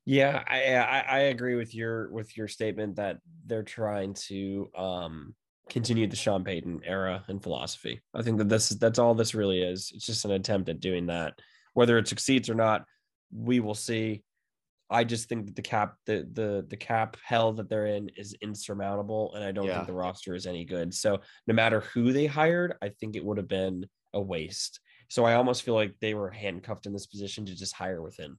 [0.05, 5.35] yeah i i, I agree with your with your statement that they're trying to um
[5.71, 9.35] continue the sean payton era and philosophy i think that this is that's all this
[9.35, 11.35] really is it's just an attempt at doing that
[11.75, 12.87] whether it succeeds or not,
[13.31, 14.23] we will see.
[14.89, 18.35] I just think that the cap the the the cap hell that they're in is
[18.41, 19.75] insurmountable, and I don't yeah.
[19.75, 20.95] think the roster is any good.
[20.95, 24.81] So no matter who they hired, I think it would have been a waste.
[25.09, 28.37] So I almost feel like they were handcuffed in this position to just hire within.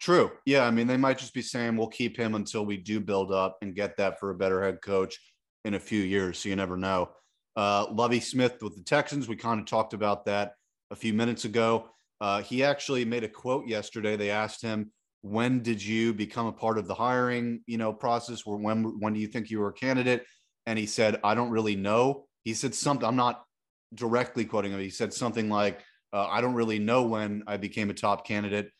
[0.00, 0.32] True.
[0.46, 0.64] Yeah.
[0.64, 3.58] I mean, they might just be saying we'll keep him until we do build up
[3.60, 5.18] and get that for a better head coach
[5.64, 6.38] in a few years.
[6.38, 7.10] So you never know.
[7.54, 10.52] Uh, Lovie Smith with the Texans, we kind of talked about that
[10.90, 11.90] a few minutes ago.
[12.20, 14.16] Uh, he actually made a quote yesterday.
[14.16, 14.90] They asked him,
[15.22, 18.42] "When did you become a part of the hiring, you know, process?
[18.46, 20.24] Or when when do you think you were a candidate?"
[20.66, 23.06] And he said, "I don't really know." He said something.
[23.06, 23.42] I'm not
[23.94, 24.80] directly quoting him.
[24.80, 25.80] He said something like,
[26.12, 28.70] uh, "I don't really know when I became a top candidate."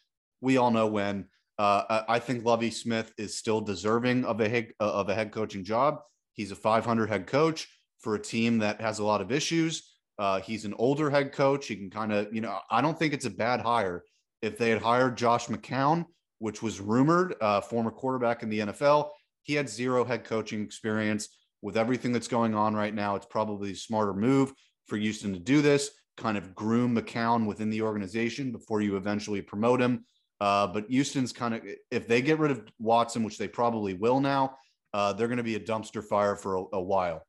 [0.41, 1.27] We all know when.
[1.59, 5.63] Uh, I think Lovie Smith is still deserving of a head, of a head coaching
[5.63, 6.01] job.
[6.33, 9.83] He's a 500 head coach for a team that has a lot of issues.
[10.19, 11.67] Uh, he's an older head coach.
[11.67, 14.05] He can kind of, you know, I don't think it's a bad hire.
[14.43, 16.07] If they had hired Josh McCown,
[16.39, 19.11] which was rumored, uh, former quarterback in the NFL,
[19.43, 21.29] he had zero head coaching experience.
[21.63, 24.53] With everything that's going on right now, it's probably a smarter move
[24.87, 29.43] for Houston to do this, kind of groom McCown within the organization before you eventually
[29.43, 30.07] promote him.
[30.41, 34.21] Uh, but Houston's kind of, if they get rid of Watson, which they probably will
[34.21, 34.57] now,
[34.95, 37.27] uh, they're going to be a dumpster fire for a, a while.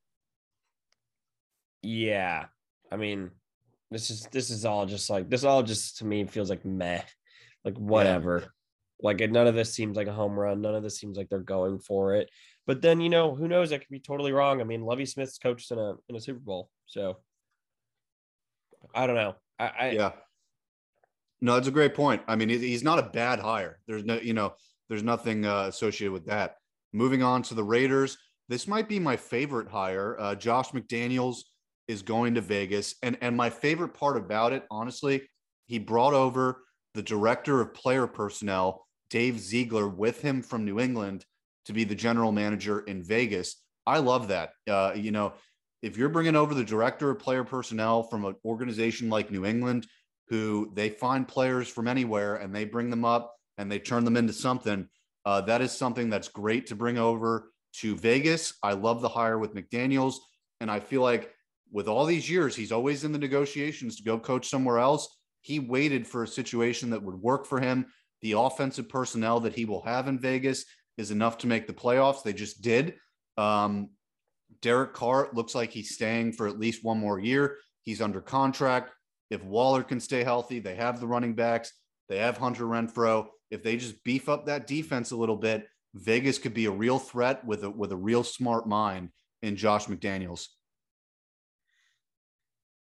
[1.82, 2.46] Yeah,
[2.92, 3.32] I mean,
[3.90, 7.02] this is this is all just like this all just to me feels like meh,
[7.66, 8.40] like whatever.
[8.40, 8.48] Yeah.
[9.04, 10.62] Like none of this seems like a home run.
[10.62, 12.30] None of this seems like they're going for it.
[12.68, 13.74] But then you know who knows?
[13.74, 14.62] I could be totally wrong.
[14.62, 17.18] I mean, Lovie Smith's coached in a in a Super Bowl, so
[18.94, 19.36] I don't know.
[19.60, 20.12] I, I yeah.
[21.42, 22.22] No, that's a great point.
[22.28, 23.80] I mean, he's not a bad hire.
[23.88, 24.54] There's no, you know,
[24.90, 26.58] there's nothing uh, associated with that.
[26.94, 28.18] Moving on to the Raiders,
[28.50, 30.18] this might be my favorite hire.
[30.20, 31.38] Uh, Josh McDaniels
[31.88, 32.96] is going to Vegas.
[33.02, 35.28] And and my favorite part about it, honestly,
[35.66, 41.26] he brought over the director of player personnel, Dave Ziegler, with him from New England
[41.66, 43.62] to be the general manager in Vegas.
[43.88, 44.52] I love that.
[44.70, 45.34] Uh, you know,
[45.82, 49.88] if you're bringing over the director of player personnel from an organization like New England,
[50.32, 54.18] who they find players from anywhere and they bring them up and they turn them
[54.18, 54.88] into something,
[55.24, 58.54] Uh, that is something that's great to bring over to Vegas.
[58.64, 60.16] I love the hire with McDaniels.
[60.60, 61.32] And I feel like
[61.72, 65.04] with all these years, he's always in the negotiations to go coach somewhere else.
[65.42, 67.86] He waited for a situation that would work for him.
[68.22, 70.66] The offensive personnel that he will have in Vegas
[70.98, 72.24] is enough to make the playoffs.
[72.24, 72.96] They just did.
[73.38, 73.90] Um,
[74.62, 77.58] Derek Carr looks like he's staying for at least one more year.
[77.84, 78.92] He's under contract.
[79.32, 81.72] If Waller can stay healthy, they have the running backs,
[82.10, 83.28] they have Hunter Renfrow.
[83.50, 87.00] If they just beef up that defense a little bit, Vegas could be a real
[87.00, 89.10] threat with a with a real smart mind
[89.42, 90.48] in Josh McDaniels.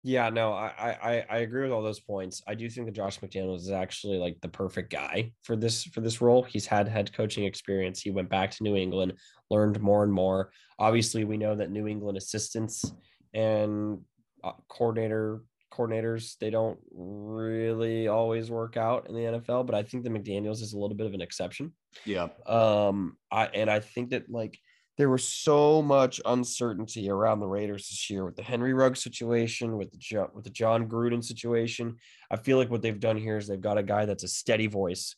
[0.03, 2.41] Yeah, no, I, I I agree with all those points.
[2.47, 6.01] I do think that Josh McDaniels is actually like the perfect guy for this for
[6.01, 6.43] this role.
[6.43, 8.01] He's had head coaching experience.
[8.01, 9.13] He went back to New England,
[9.49, 10.51] learned more and more.
[10.79, 12.91] Obviously, we know that New England assistants
[13.33, 13.99] and
[14.43, 20.03] uh, coordinator coordinators they don't really always work out in the NFL, but I think
[20.03, 21.73] the McDaniels is a little bit of an exception.
[22.05, 22.27] Yeah.
[22.45, 24.59] Um I and I think that like
[24.97, 29.77] there was so much uncertainty around the Raiders this year with the Henry Ruggs situation,
[29.77, 31.95] with the John, with the Jon Gruden situation.
[32.29, 34.67] I feel like what they've done here is they've got a guy that's a steady
[34.67, 35.15] voice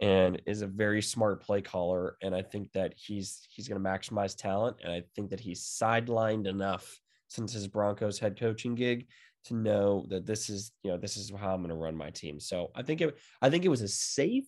[0.00, 3.88] and is a very smart play caller, and I think that he's he's going to
[3.88, 9.06] maximize talent, and I think that he's sidelined enough since his Broncos head coaching gig
[9.46, 12.10] to know that this is you know this is how I'm going to run my
[12.10, 12.40] team.
[12.40, 14.46] So I think it I think it was a safe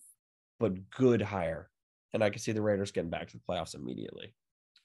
[0.59, 1.69] but good hire,
[2.13, 4.33] and I can see the Raiders getting back to the playoffs immediately.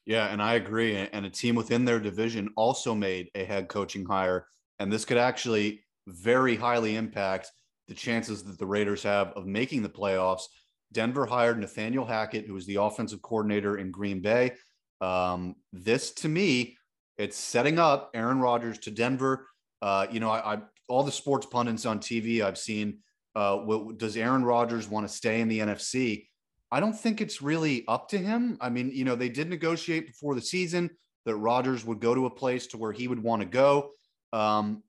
[0.07, 0.97] Yeah, and I agree.
[0.97, 4.47] And a team within their division also made a head coaching hire.
[4.79, 7.51] And this could actually very highly impact
[7.89, 10.43] the chances that the Raiders have of making the playoffs.
[10.93, 14.53] Denver hired Nathaniel Hackett, who was the offensive coordinator in Green Bay.
[15.01, 16.77] Um, this, to me,
[17.17, 19.47] it's setting up Aaron Rodgers to Denver.
[19.85, 23.01] Uh, you know, I, I, all the sports pundits on TV I've seen.
[23.37, 26.29] Uh, what, does Aaron Rodgers want to stay in the NFC?
[26.73, 28.57] I don't think it's really up to him.
[28.63, 30.89] I mean, you know, they did negotiate before the season
[31.27, 33.91] that Rodgers would go to a place to where he would want to go.
[34.33, 34.83] Um,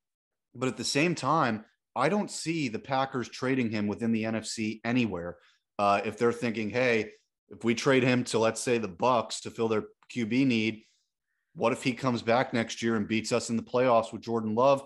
[0.56, 4.80] but at the same time, I don't see the Packers trading him within the NFC
[4.86, 5.38] anywhere.
[5.78, 7.12] Uh, if they're thinking, hey,
[7.50, 9.84] if we trade him to let's say the Bucs to fill their
[10.16, 10.84] QB need,
[11.56, 14.56] what if he comes back next year and beats us in the playoffs with Jordan
[14.56, 14.84] Love?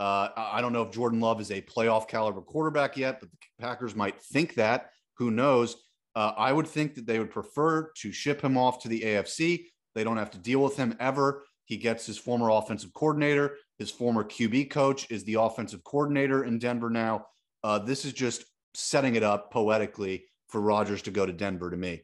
[0.00, 3.38] Uh, I don't know if Jordan Love is a playoff caliber quarterback yet, but the
[3.60, 4.90] Packers might think that.
[5.18, 5.76] Who knows?
[6.14, 9.66] Uh, I would think that they would prefer to ship him off to the AFC.
[9.94, 11.44] They don't have to deal with him ever.
[11.64, 13.56] He gets his former offensive coordinator.
[13.78, 17.26] His former QB coach is the offensive coordinator in Denver now.
[17.62, 21.76] Uh, this is just setting it up poetically for Rodgers to go to Denver to
[21.76, 22.02] me.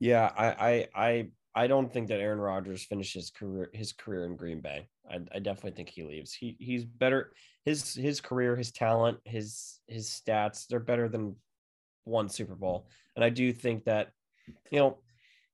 [0.00, 4.36] Yeah, I, I, I, I don't think that Aaron Rodgers finishes career his career in
[4.36, 4.88] Green Bay.
[5.10, 6.32] I, I definitely think he leaves.
[6.32, 7.32] He he's better.
[7.64, 11.34] His his career, his talent, his his stats, they're better than
[12.04, 12.88] one Super Bowl.
[13.16, 14.10] And I do think that,
[14.70, 14.98] you know,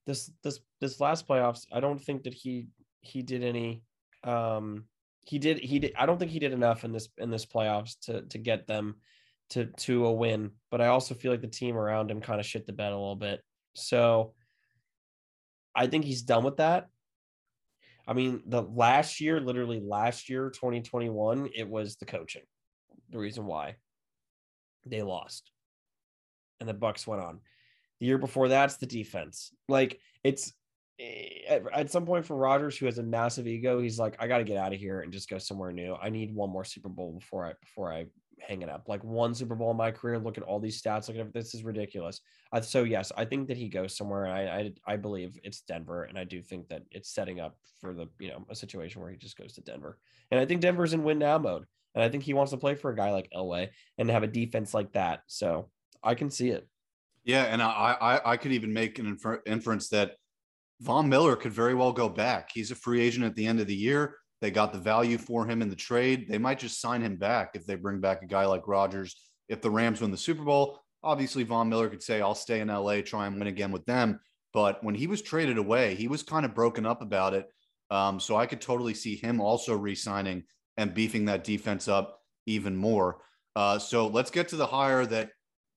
[0.07, 2.69] this this this last playoffs, I don't think that he
[3.01, 3.83] he did any
[4.25, 4.85] um
[5.27, 7.99] he did he did I don't think he did enough in this in this playoffs
[8.03, 8.97] to to get them
[9.51, 10.51] to to a win.
[10.71, 12.97] But I also feel like the team around him kind of shit the bed a
[12.97, 13.41] little bit.
[13.75, 14.33] So
[15.75, 16.89] I think he's done with that.
[18.07, 22.43] I mean, the last year, literally last year, 2021, it was the coaching.
[23.11, 23.77] The reason why
[24.87, 25.51] they lost.
[26.61, 27.41] And the Bucs went on.
[28.01, 29.53] The year before that's the defense.
[29.69, 30.53] Like it's
[30.99, 34.39] eh, at, some point for Rodgers, who has a massive ego, he's like, I got
[34.39, 35.95] to get out of here and just go somewhere new.
[35.95, 38.07] I need one more Super Bowl before I before I
[38.41, 38.89] hang it up.
[38.89, 40.19] Like one Super Bowl in my career.
[40.19, 41.09] Look at all these stats.
[41.09, 42.21] Look at this is ridiculous.
[42.53, 44.27] Uh, so yes, I think that he goes somewhere.
[44.27, 47.95] I, I I believe it's Denver, and I do think that it's setting up for
[47.95, 49.99] the you know a situation where he just goes to Denver.
[50.31, 52.75] And I think Denver's in win now mode, and I think he wants to play
[52.75, 55.21] for a guy like Elway and have a defense like that.
[55.27, 55.71] So
[56.03, 56.69] I can see it.
[57.25, 60.17] Yeah, and I I, I could even make an infer- inference that
[60.81, 62.51] Von Miller could very well go back.
[62.53, 64.17] He's a free agent at the end of the year.
[64.41, 66.27] They got the value for him in the trade.
[66.29, 69.17] They might just sign him back if they bring back a guy like Rodgers.
[69.49, 72.69] If the Rams win the Super Bowl, obviously Von Miller could say, I'll stay in
[72.69, 74.21] LA, try and win again with them.
[74.53, 77.47] But when he was traded away, he was kind of broken up about it.
[77.91, 80.45] Um, so I could totally see him also re signing
[80.77, 83.19] and beefing that defense up even more.
[83.57, 85.31] Uh, so let's get to the hire that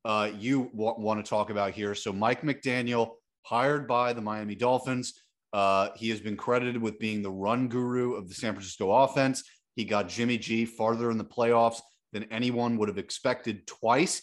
[0.05, 1.93] uh, you w- want to talk about here.
[1.93, 3.11] So Mike McDaniel,
[3.43, 5.13] hired by the Miami Dolphins.
[5.57, 9.43] Uh, he has been credited with being the run guru of the San Francisco offense.
[9.75, 11.81] He got Jimmy G farther in the playoffs
[12.13, 14.21] than anyone would have expected twice.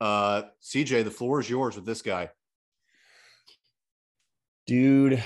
[0.00, 2.30] Uh, CJ, the floor is yours with this guy.
[4.66, 5.22] Dude,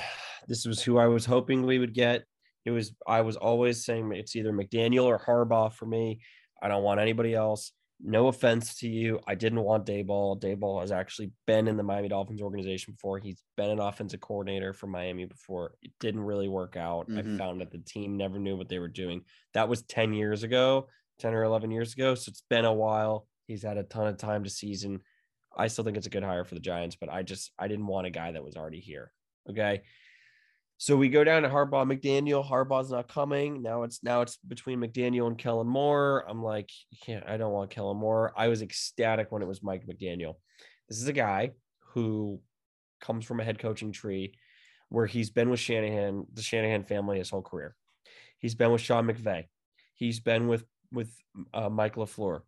[0.47, 2.25] this was who I was hoping we would get.
[2.67, 6.21] It was I was always saying it's either McDaniel or Harbaugh for me.
[6.63, 7.73] I don't want anybody else.
[8.01, 9.21] No offense to you.
[9.27, 10.41] I didn't want Daboll.
[10.41, 13.19] Daboll has actually been in the Miami Dolphins organization before.
[13.19, 15.75] He's been an offensive coordinator for Miami before.
[15.83, 17.09] It didn't really work out.
[17.09, 17.35] Mm-hmm.
[17.35, 19.23] I found that the team never knew what they were doing.
[19.55, 20.89] That was 10 years ago,
[21.21, 22.15] 10 or 11 years ago.
[22.15, 23.27] So it's been a while.
[23.47, 25.01] He's had a ton of time to season.
[25.57, 27.87] I still think it's a good hire for the Giants, but I just I didn't
[27.87, 29.11] want a guy that was already here.
[29.49, 29.83] Okay.
[30.79, 32.47] So we go down to Harbaugh McDaniel.
[32.47, 33.63] Harbaugh's not coming.
[33.63, 36.25] Now it's now it's between McDaniel and Kellen Moore.
[36.29, 38.33] I'm like, you can't, I don't want Kellen Moore.
[38.37, 40.35] I was ecstatic when it was Mike McDaniel.
[40.89, 41.53] This is a guy
[41.93, 42.41] who
[43.01, 44.35] comes from a head coaching tree
[44.91, 47.75] where he's been with Shanahan, the Shanahan family his whole career.
[48.39, 49.45] He's been with Sean McVay.
[49.95, 51.11] He's been with with
[51.55, 52.43] uh, Mike LaFleur.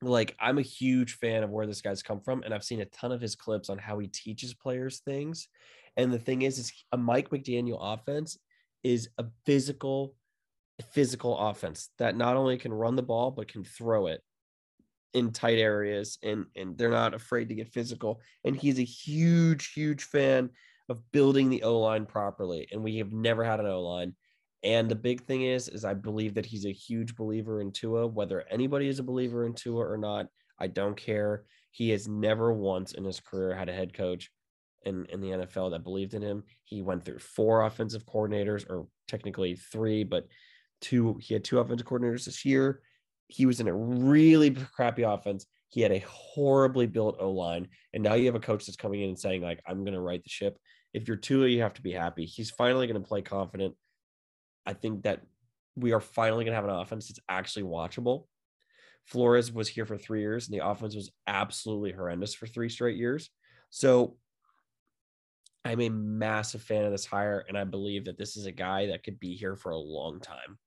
[0.00, 2.86] Like I'm a huge fan of where this guy's come from, and I've seen a
[2.86, 5.48] ton of his clips on how he teaches players things
[5.96, 8.38] and the thing is, is a Mike McDaniel offense
[8.82, 10.14] is a physical,
[10.92, 14.22] physical offense that not only can run the ball but can throw it
[15.12, 18.20] in tight areas, and and they're not afraid to get physical.
[18.44, 20.50] And he's a huge, huge fan
[20.88, 24.14] of building the O line properly, and we have never had an O line.
[24.62, 28.06] And the big thing is, is I believe that he's a huge believer in Tua.
[28.06, 30.26] Whether anybody is a believer in Tua or not,
[30.58, 31.44] I don't care.
[31.70, 34.30] He has never once in his career had a head coach
[34.84, 36.44] in, in the NFL that believed in him.
[36.64, 40.26] He went through four offensive coordinators, or technically three, but
[40.80, 41.18] two.
[41.20, 42.80] He had two offensive coordinators this year.
[43.28, 45.46] He was in a really crappy offense.
[45.68, 49.02] He had a horribly built O line, and now you have a coach that's coming
[49.02, 50.58] in and saying like, "I'm going to right the ship."
[50.92, 52.24] If you're Tua, you have to be happy.
[52.24, 53.76] He's finally going to play confident.
[54.66, 55.22] I think that
[55.76, 58.24] we are finally going to have an offense that's actually watchable.
[59.04, 62.96] Flores was here for three years, and the offense was absolutely horrendous for three straight
[62.96, 63.30] years.
[63.70, 64.16] So
[65.64, 68.86] I'm a massive fan of this hire, and I believe that this is a guy
[68.86, 70.58] that could be here for a long time.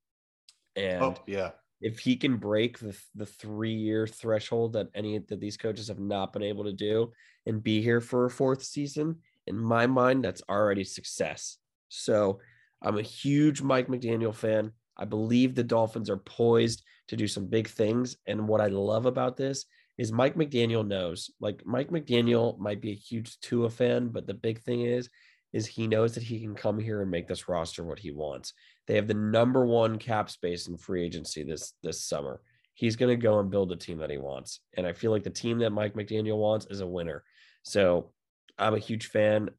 [0.76, 5.40] And oh, yeah, if he can break the the three year threshold that any that
[5.40, 7.12] these coaches have not been able to do
[7.46, 9.16] and be here for a fourth season,
[9.46, 11.58] in my mind, that's already success.
[11.88, 12.40] So
[12.82, 14.72] I'm a huge Mike McDaniel fan.
[14.96, 18.16] I believe the Dolphins are poised to do some big things.
[18.26, 19.66] And what I love about this
[19.98, 21.30] is Mike McDaniel knows.
[21.40, 25.08] Like Mike McDaniel might be a huge Tua fan, but the big thing is,
[25.52, 28.52] is he knows that he can come here and make this roster what he wants.
[28.86, 32.40] They have the number one cap space in free agency this this summer.
[32.74, 35.22] He's going to go and build a team that he wants, and I feel like
[35.22, 37.22] the team that Mike McDaniel wants is a winner.
[37.62, 38.10] So
[38.58, 39.50] I'm a huge fan.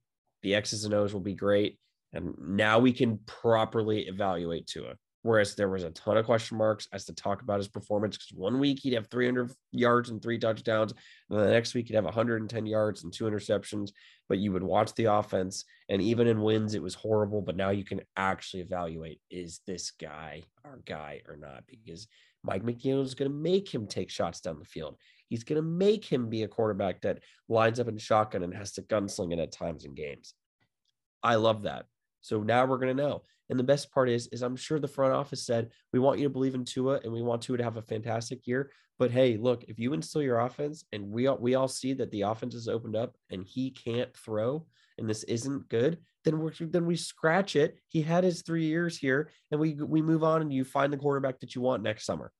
[0.43, 1.79] The X's and O's will be great,
[2.11, 4.95] and now we can properly evaluate Tua.
[5.25, 8.37] Whereas there was a ton of question marks as to talk about his performance because
[8.37, 10.93] one week he'd have 300 yards and three touchdowns,
[11.31, 13.89] and the next week he'd have 110 yards and two interceptions.
[14.29, 17.41] But you would watch the offense, and even in wins, it was horrible.
[17.41, 21.63] But now you can actually evaluate is this guy our guy or not?
[21.65, 22.07] Because
[22.43, 24.95] Mike McDaniel is going to make him take shots down the field.
[25.27, 28.73] He's going to make him be a quarterback that lines up in shotgun and has
[28.73, 30.35] to gunsling it at times in games.
[31.23, 31.87] I love that.
[32.21, 33.23] So now we're going to know.
[33.49, 36.25] And the best part is, is I'm sure the front office said, we want you
[36.25, 38.71] to believe in Tua and we want Tua to have a fantastic year.
[38.97, 42.11] But hey, look, if you instill your offense and we all, we all see that
[42.11, 44.65] the offense is opened up and he can't throw
[44.97, 47.77] and this isn't good, then we then we scratch it.
[47.87, 50.97] He had his three years here and we, we move on and you find the
[50.97, 52.31] quarterback that you want next summer.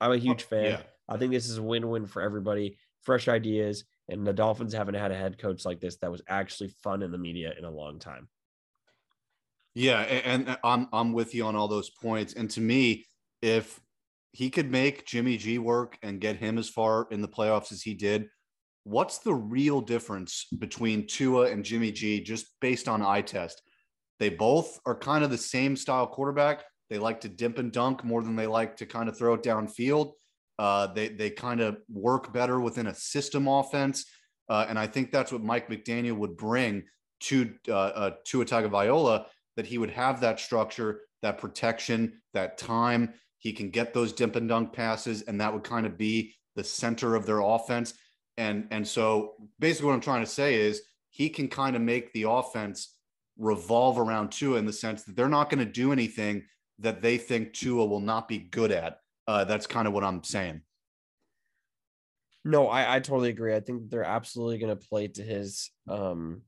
[0.00, 0.64] I'm a oh, huge fan.
[0.64, 0.80] Yeah.
[1.08, 2.78] I think this is a win-win for everybody.
[3.02, 3.84] Fresh ideas.
[4.08, 7.12] And the Dolphins haven't had a head coach like this that was actually fun in
[7.12, 8.28] the media in a long time.
[9.74, 12.34] Yeah, and I'm I'm with you on all those points.
[12.34, 13.06] And to me,
[13.42, 13.80] if
[14.30, 17.82] he could make Jimmy G work and get him as far in the playoffs as
[17.82, 18.28] he did,
[18.84, 23.62] what's the real difference between Tua and Jimmy G just based on eye test?
[24.20, 26.62] They both are kind of the same style quarterback.
[26.88, 29.42] They like to dip and dunk more than they like to kind of throw it
[29.42, 30.12] downfield.
[30.56, 34.04] Uh, they they kind of work better within a system offense,
[34.48, 36.84] uh, and I think that's what Mike McDaniel would bring
[37.20, 39.26] to uh, uh, Tua Tagovailoa
[39.56, 43.14] that he would have that structure, that protection, that time.
[43.38, 46.64] He can get those dip and dunk passes, and that would kind of be the
[46.64, 47.94] center of their offense.
[48.36, 52.12] And and so basically, what I'm trying to say is he can kind of make
[52.12, 52.96] the offense
[53.38, 56.44] revolve around Tua in the sense that they're not going to do anything
[56.80, 58.98] that they think Tua will not be good at.
[59.26, 60.62] Uh, that's kind of what I'm saying.
[62.44, 63.54] No, I, I totally agree.
[63.54, 66.42] I think they're absolutely going to play to his um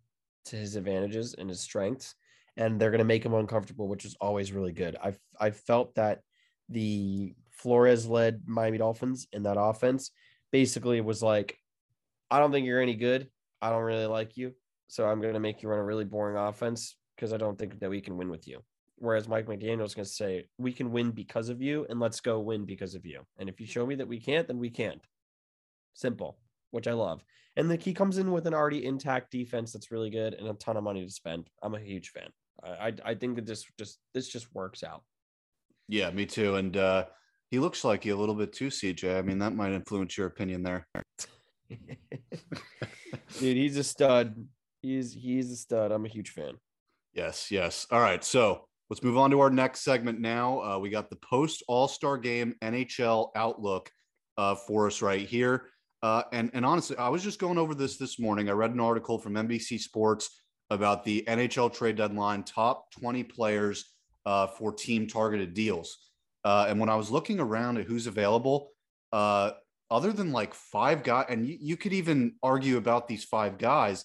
[0.47, 2.15] to his advantages and his strengths
[2.57, 4.97] and they're going to make him uncomfortable, which is always really good.
[5.03, 6.21] I've I felt that
[6.69, 10.11] the Flores led Miami Dolphins in that offense
[10.53, 11.59] basically was like,
[12.31, 13.29] I don't think you're any good.
[13.63, 14.53] I don't really like you,
[14.89, 17.79] so I'm going to make you run a really boring offense because I don't think
[17.81, 18.63] that we can win with you.
[18.99, 22.41] Whereas Mike McDaniel's going to say, we can win because of you and let's go
[22.41, 23.27] win because of you.
[23.39, 25.01] And if you show me that we can't, then we can't.
[25.95, 26.39] Simple,
[26.71, 27.23] which I love.
[27.57, 30.55] And then he comes in with an already intact defense that's really good and a
[30.55, 31.49] ton of money to spend.
[31.63, 32.29] I'm a huge fan.
[32.65, 35.03] I I, think that this just this just works out.
[35.89, 36.57] Yeah, me too.
[36.57, 37.05] And uh,
[37.51, 39.19] he looks like you a little bit too, CJ.
[39.19, 40.87] I mean, that might influence your opinion there.
[43.39, 44.47] Dude, he's a stud.
[44.83, 45.93] He's he's a stud.
[45.93, 46.55] I'm a huge fan.
[47.13, 47.87] Yes, yes.
[47.91, 48.23] All right.
[48.25, 50.61] So let's move on to our next segment now.
[50.61, 53.91] Uh, we got the post All Star Game NHL outlook
[54.37, 55.69] uh, for us right here.
[56.03, 58.49] Uh, and and honestly, I was just going over this this morning.
[58.49, 63.85] I read an article from NBC Sports about the NHL trade deadline top 20 players
[64.25, 65.99] uh, for team targeted deals.
[66.45, 68.71] Uh, and when I was looking around at who's available,
[69.13, 69.53] uh,
[69.91, 74.05] other than like five guys, and you, you could even argue about these five guys,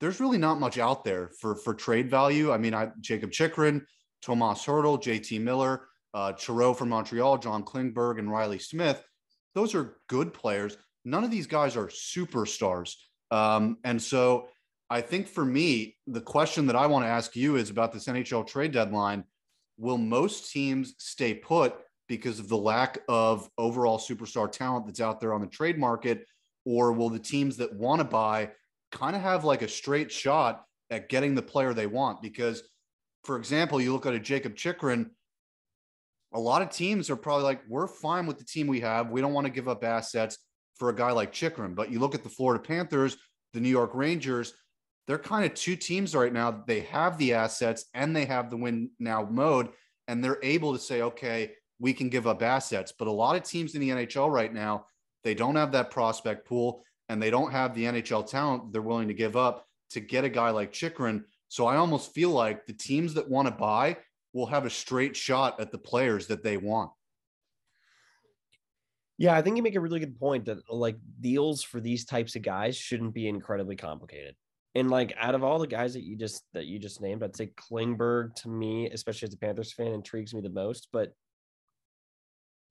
[0.00, 2.52] there's really not much out there for for trade value.
[2.52, 3.86] I mean, I Jakob Chychrun,
[4.22, 9.02] Tomas Hertl, JT Miller, uh, Chiarot from Montreal, John Klingberg, and Reilly Smith.
[9.54, 10.76] Those are good players.
[11.04, 12.94] None of these guys are superstars.
[13.30, 14.48] Um, and so
[14.94, 18.06] I think for me, the question that I want to ask you is about this
[18.06, 19.24] NHL trade deadline.
[19.76, 21.74] Will most teams stay put
[22.06, 26.24] because of the lack of overall superstar talent that's out there on the trade market?
[26.64, 28.52] Or will the teams that want to buy
[28.92, 32.22] kind of have like a straight shot at getting the player they want?
[32.22, 32.62] Because,
[33.24, 35.10] for example, you look at a Jakob Chychrun,
[36.32, 39.10] a lot of teams are probably like, we're fine with the team we have.
[39.10, 40.38] We don't want to give up assets
[40.76, 41.74] for a guy like Chychrun.
[41.74, 43.16] But you look at the Florida Panthers,
[43.54, 44.54] the New York Rangers,
[45.06, 46.62] they're kind of two teams right now.
[46.66, 49.68] They have the assets and they have the win now mode,
[50.08, 52.92] and they're able to say, okay, we can give up assets.
[52.96, 54.86] But a lot of teams in the NHL right now,
[55.22, 59.08] they don't have that prospect pool and they don't have the NHL talent they're willing
[59.08, 61.24] to give up to get a guy like Chychrun.
[61.48, 63.98] So I almost feel like the teams that want to buy
[64.32, 66.90] will have a straight shot at the players that they want.
[69.16, 72.34] Yeah, I think you make a really good point that like deals for these types
[72.34, 74.34] of guys shouldn't be incredibly complicated.
[74.74, 77.36] And like out of all the guys that you just that you just named, I'd
[77.36, 80.88] say Klingberg to me, especially as a Panthers fan, intrigues me the most.
[80.92, 81.12] But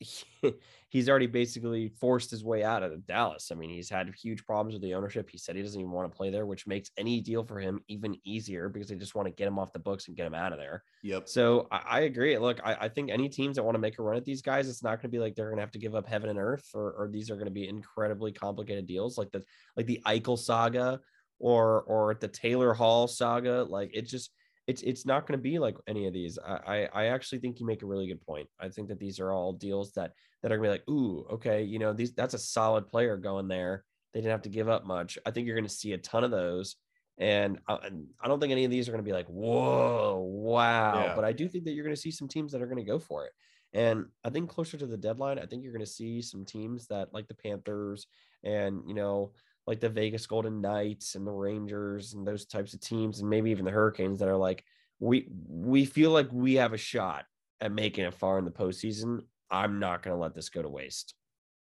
[0.03, 0.25] he,
[0.89, 3.49] he's already basically forced his way out of Dallas.
[3.51, 5.29] I mean, he's had huge problems with the ownership.
[5.29, 7.79] He said he doesn't even want to play there, which makes any deal for him
[7.87, 10.35] even easier because they just want to get him off the books and get him
[10.35, 10.83] out of there.
[11.03, 11.27] Yep.
[11.27, 12.37] So I, I agree.
[12.37, 14.69] Look, I, I, think any teams that want to make a run at these guys,
[14.69, 16.39] it's not going to be like they're going to have to give up heaven and
[16.39, 19.43] earth, or, or these are going to be incredibly complicated deals, like the
[19.75, 20.99] like the Eichel saga,
[21.39, 23.63] or or the Taylor Hall saga.
[23.63, 24.31] Like it just
[24.67, 26.39] it's it's not going to be like any of these.
[26.39, 28.47] I, I actually think you make a really good point.
[28.59, 31.63] I think that these are all deals that that are gonna be like, ooh, okay,
[31.63, 33.84] you know, these that's a solid player going there.
[34.13, 35.17] They didn't have to give up much.
[35.25, 36.75] I think you're going to see a ton of those,
[37.17, 37.89] and I, uh,
[38.21, 41.03] I don't think any of these are going to be like, whoa, wow.
[41.03, 41.15] Yeah.
[41.15, 42.89] But I do think that you're going to see some teams that are going to
[42.89, 43.31] go for it.
[43.73, 46.88] And I think closer to the deadline, I think you're going to see some teams
[46.88, 48.05] that like the Panthers
[48.43, 49.31] and you know
[49.66, 53.51] like the Vegas Golden Knights and the Rangers and those types of teams, and maybe
[53.51, 54.64] even the Hurricanes that are like,
[54.99, 57.26] we we feel like we have a shot
[57.61, 59.22] at making it far in the postseason.
[59.49, 61.14] I'm not going to let this go to waste,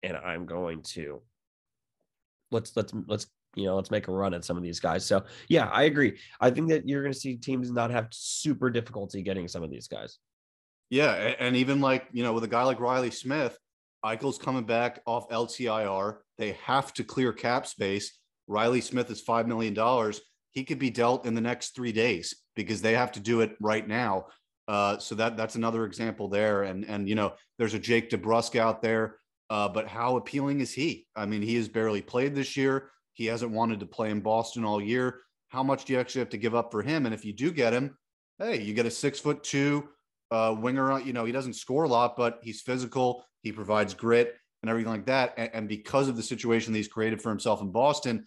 [0.03, 1.23] and I'm going to
[2.51, 5.05] let's let's let's you know let's make a run at some of these guys.
[5.05, 6.19] So yeah, I agree.
[6.41, 9.71] I think that you're going to see teams not have super difficulty getting some of
[9.71, 10.19] these guys.
[10.91, 13.59] Yeah, and even like you know with a guy like Reilly Smith,
[14.05, 16.19] Eichel's coming back off LTIR.
[16.37, 18.19] They have to clear cap space.
[18.47, 20.13] Reilly Smith is $5 million.
[20.53, 23.57] He could be dealt in the next three days because they have to do it
[23.61, 24.27] right now.
[24.67, 26.65] Uh, so that that's another example there.
[26.65, 29.17] And and you know, there's a Jake DeBrusk out there,
[29.49, 31.07] uh, but how appealing is he?
[31.17, 32.91] I mean, he has barely played this year.
[33.15, 35.23] He hasn't wanted to play in Boston all year.
[35.49, 37.07] How much do you actually have to give up for him?
[37.07, 37.97] And if you do get him,
[38.39, 39.89] hey, you get a six foot two
[40.31, 41.01] uh, winger.
[41.01, 43.25] You know, he doesn't score a lot, but he's physical.
[43.49, 45.33] He provides grit and everything like that.
[45.39, 48.27] And, and because of the situation that he's created for himself in Boston,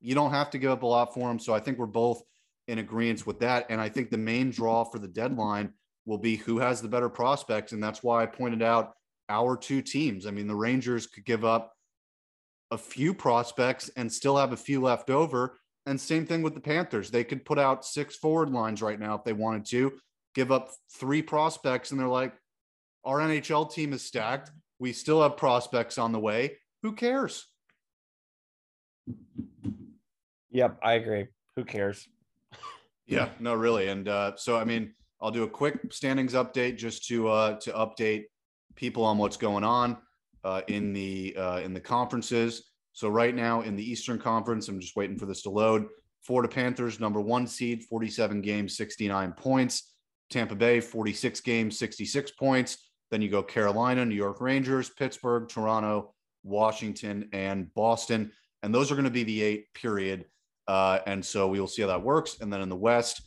[0.00, 1.40] you don't have to give up a lot for him.
[1.40, 2.22] So I think we're both
[2.68, 3.66] in agreement with that.
[3.68, 5.72] And I think the main draw for the deadline
[6.06, 7.72] will be who has the better prospects.
[7.72, 8.92] And that's why I pointed out
[9.28, 10.24] our two teams.
[10.24, 11.72] I mean, the Rangers could give up
[12.70, 15.58] a few prospects and still have a few left over.
[15.84, 17.10] And same thing with the Panthers.
[17.10, 19.98] They could put out six forward lines right now if they wanted to,
[20.36, 22.32] give up three prospects, and they're like,
[23.04, 24.50] our NHL team is stacked.
[24.78, 26.58] We still have prospects on the way.
[26.82, 27.46] Who cares?
[30.50, 31.26] Yep, I agree.
[31.56, 32.08] Who cares?
[33.06, 33.88] yeah, no, really.
[33.88, 37.72] And uh, so, I mean, I'll do a quick standings update just to uh, to
[37.72, 38.24] update
[38.74, 39.98] people on what's going on
[40.44, 42.70] uh, in the uh, in the conferences.
[42.92, 45.86] So right now in the Eastern Conference, I'm just waiting for this to load.
[46.22, 49.94] Florida Panthers, number one seed, 47 games, 69 points.
[50.28, 52.89] Tampa Bay, 46 games, 66 points.
[53.10, 58.32] Then you go Carolina, New York Rangers, Pittsburgh, Toronto, Washington, and Boston.
[58.62, 60.26] And those are going to be the eight, period.
[60.68, 62.38] Uh, and so we will see how that works.
[62.40, 63.22] And then in the West,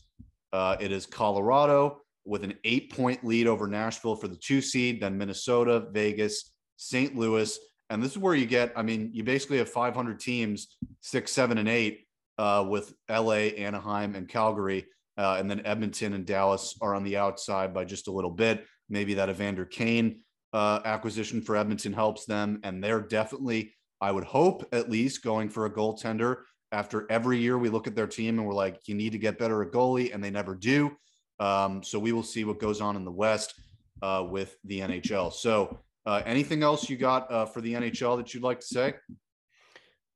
[0.54, 5.02] uh, it is Colorado with an eight point lead over Nashville for the two seed,
[5.02, 7.16] then Minnesota, Vegas, St.
[7.16, 7.58] Louis.
[7.90, 11.58] And this is where you get, I mean, you basically have 500 teams, six, seven,
[11.58, 12.08] and eight,
[12.38, 14.86] uh, with LA, Anaheim, and Calgary.
[15.18, 18.66] Uh, and then Edmonton and Dallas are on the outside by just a little bit.
[18.90, 20.22] Maybe that Evander Kane
[20.54, 22.60] uh, acquisition for Edmonton helps them.
[22.64, 26.38] And they're definitely, I would hope, at least going for a goaltender.
[26.72, 29.38] After every year, we look at their team and we're like, you need to get
[29.38, 30.96] better at goalie, and they never do.
[31.40, 33.54] Um, so we will see what goes on in the West
[34.02, 35.32] uh, with the NHL.
[35.32, 38.94] So, uh, anything else you got uh, for the NHL that you'd like to say?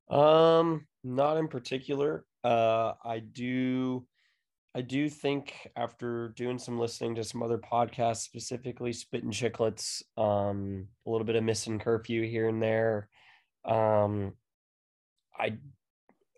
[0.10, 2.26] Um, not in particular.
[2.44, 4.06] Uh, I do.
[4.78, 10.88] I do think after doing some listening to some other podcasts, specifically Spittin' Chicklets, um,
[11.04, 13.10] a little bit of missing curfew here and there.
[13.66, 14.34] Um,
[15.36, 15.58] I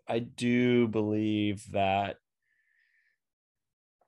[0.08, 2.16] I do believe that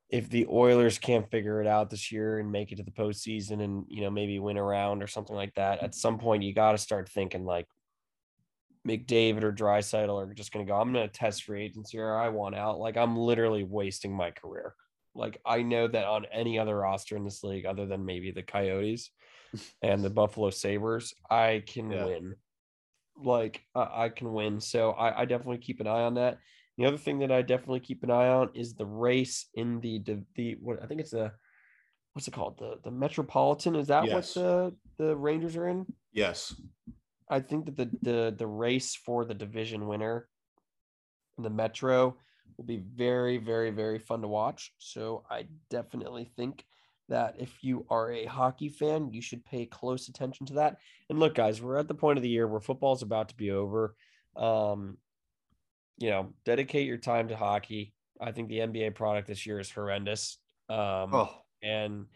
[0.08, 3.62] if the Oilers can't figure it out this year and make it to the postseason
[3.62, 6.72] and you know maybe win around or something like that, at some point you got
[6.72, 7.66] to start thinking like
[8.86, 10.78] McDavid or Draisaitl are just going to go.
[10.78, 12.78] I'm going to test free agency or I want out.
[12.78, 14.74] Like I'm literally wasting my career.
[15.14, 18.42] Like I know that on any other roster in this league, other than maybe the
[18.42, 19.10] Coyotes
[19.82, 22.06] and the Buffalo Sabres, I can yeah.
[22.06, 22.34] win.
[23.22, 24.60] Like uh, I can win.
[24.60, 26.38] So I, I definitely keep an eye on that.
[26.78, 30.02] The other thing that I definitely keep an eye on is the race in the
[30.34, 31.30] the what I think it's the,
[32.14, 33.76] what's it called the the Metropolitan.
[33.76, 34.34] Is that yes.
[34.34, 35.84] what the the Rangers are in?
[36.12, 36.54] Yes.
[37.28, 40.28] I think that the the the race for the division winner,
[41.38, 42.16] in the Metro,
[42.56, 44.72] will be very very very fun to watch.
[44.78, 46.64] So I definitely think
[47.08, 50.78] that if you are a hockey fan, you should pay close attention to that.
[51.10, 53.36] And look, guys, we're at the point of the year where football is about to
[53.36, 53.94] be over.
[54.36, 54.96] Um,
[55.98, 57.92] you know, dedicate your time to hockey.
[58.20, 60.38] I think the NBA product this year is horrendous.
[60.68, 61.30] Um, oh.
[61.62, 62.06] And,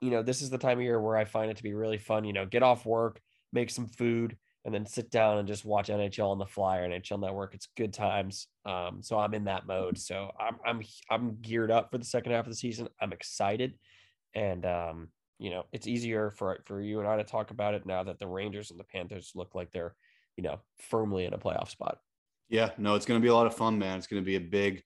[0.00, 1.98] you know, this is the time of year where I find it to be really
[1.98, 2.24] fun.
[2.24, 3.20] You know, get off work,
[3.54, 6.88] make some food, and then sit down and just watch NHL on the fly or
[6.88, 7.54] NHL Network.
[7.54, 8.48] It's good times.
[8.66, 9.98] Um, so I'm in that mode.
[9.98, 12.88] So I'm I'm I'm geared up for the second half of the season.
[13.00, 13.74] I'm excited,
[14.34, 17.86] and um, you know, it's easier for for you and I to talk about it
[17.86, 19.94] now that the Rangers and the Panthers look like they're
[20.36, 21.98] you know firmly in a playoff spot.
[22.48, 23.98] Yeah, no, it's going to be a lot of fun, man.
[23.98, 24.82] It's going to be a big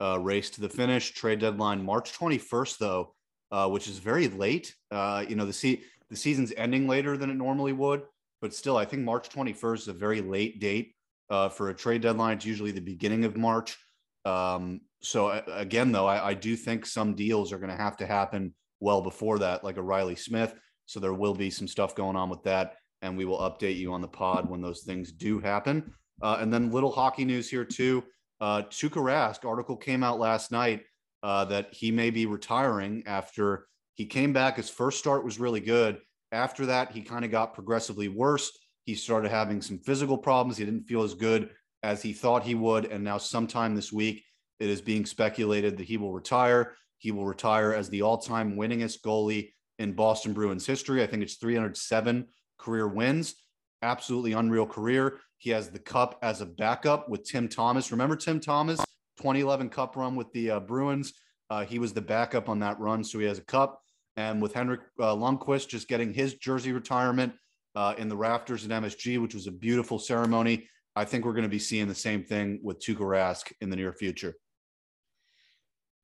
[0.00, 1.12] uh, race to the finish.
[1.12, 3.14] Trade deadline March 21st, though,
[3.50, 4.74] uh, which is very late.
[4.90, 8.02] Uh, you know, the se- the season's ending later than it normally would,
[8.42, 10.96] but still, I think March 21st is a very late date
[11.30, 12.36] uh, for a trade deadline.
[12.36, 13.78] It's usually the beginning of March.
[14.24, 18.06] Um, so again, though, I, I do think some deals are going to have to
[18.06, 20.54] happen well before that, like a Reilly Smith.
[20.86, 23.92] So there will be some stuff going on with that, and we will update you
[23.92, 25.94] on the pod when those things do happen.
[26.20, 28.02] Uh, and then little hockey news here too.
[28.40, 30.82] Uh, Tuukka Rask article came out last night
[31.22, 34.56] uh, that he may be retiring after he came back.
[34.56, 36.00] His first start was really good.
[36.32, 38.50] After that, he kind of got progressively worse.
[38.84, 40.56] He started having some physical problems.
[40.56, 41.50] He didn't feel as good
[41.82, 42.86] as he thought he would.
[42.86, 44.24] And now, sometime this week,
[44.58, 46.74] it is being speculated that he will retire.
[46.98, 51.02] He will retire as the all time winningest goalie in Boston Bruins history.
[51.02, 52.26] I think it's 307
[52.58, 53.34] career wins.
[53.82, 55.18] Absolutely unreal career.
[55.38, 57.90] He has the cup as a backup with Tim Thomas.
[57.90, 58.78] Remember Tim Thomas,
[59.18, 61.12] 2011 Cup run with the uh, Bruins.
[61.50, 63.82] Uh, he was the backup on that run, so he has a cup.
[64.16, 67.32] And with Henrik uh, Lundqvist just getting his jersey retirement
[67.74, 71.44] uh, in the rafters at MSG, which was a beautiful ceremony, I think we're going
[71.44, 74.34] to be seeing the same thing with Tuukka Rask in the near future.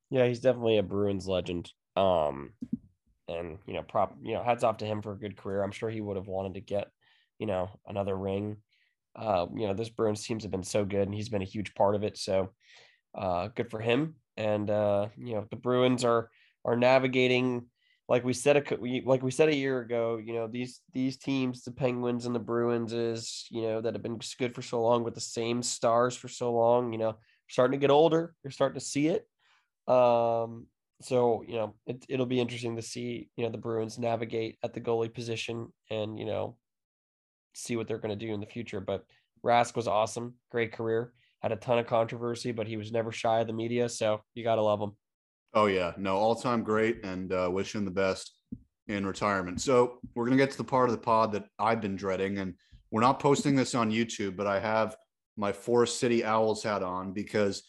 [0.09, 1.71] Yeah, he's definitely a Bruins legend.
[1.95, 2.53] Um,
[3.27, 5.61] and you know, prop, you know, hats off to him for a good career.
[5.61, 6.89] I'm sure he would have wanted to get,
[7.37, 8.57] you know, another ring
[9.15, 11.73] uh, you know, this Bruins teams have been so good, and he's been a huge
[11.73, 12.17] part of it.
[12.17, 12.51] So
[13.15, 14.15] uh, good for him.
[14.37, 16.29] And uh, you know, the Bruins are
[16.65, 17.65] are navigating
[18.09, 18.63] like we said a
[19.05, 20.17] like we said a year ago.
[20.17, 24.01] You know, these these teams, the Penguins and the Bruins, is you know that have
[24.01, 26.91] been good for so long with the same stars for so long.
[26.91, 28.33] You know, starting to get older.
[28.43, 29.27] You're starting to see it.
[29.87, 30.65] Um,
[31.01, 34.73] so you know it, it'll be interesting to see you know the Bruins navigate at
[34.73, 36.57] the goalie position and you know
[37.53, 38.81] see what they're going to do in the future.
[38.81, 39.05] But
[39.45, 43.39] Rask was awesome, great career, had a ton of controversy, but he was never shy
[43.39, 43.87] of the media.
[43.87, 44.93] So you got to love him.
[45.53, 45.93] Oh, yeah.
[45.97, 48.33] No, all time great and uh, wish him the best
[48.87, 49.61] in retirement.
[49.61, 52.39] So we're to get to the part of the pod that I've been dreading.
[52.39, 52.55] And
[52.91, 54.95] we're not posting this on YouTube, but I have
[55.37, 57.63] my Forest City Owls hat on because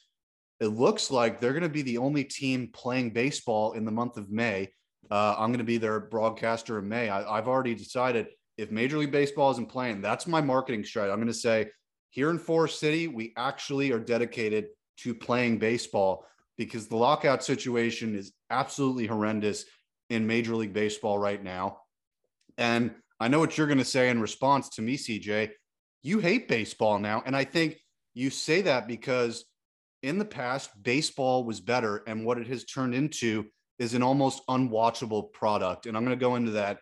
[0.61, 4.31] it looks like they're to be the only team playing baseball in the month of
[4.31, 4.73] May.
[5.11, 7.09] Uh, I'm to be their broadcaster in May.
[7.09, 8.29] I, I've already decided
[8.59, 11.13] if Major League Baseball isn't playing, that's my marketing strategy.
[11.13, 11.71] I'm to say
[12.11, 14.67] here in Forest City, we actually are dedicated
[14.99, 16.27] to playing baseball
[16.61, 19.65] because the lockout situation is absolutely horrendous
[20.11, 21.79] in Major League Baseball right now.
[22.59, 25.53] And I know what you're going to say in response to me, CJ.
[26.03, 27.23] You hate baseball now.
[27.25, 27.79] And I think
[28.13, 29.47] you say that because
[30.03, 32.03] in the past, baseball was better.
[32.07, 33.47] And what it has turned into
[33.79, 35.87] is an almost unwatchable product.
[35.87, 36.77] And I'm going to go into that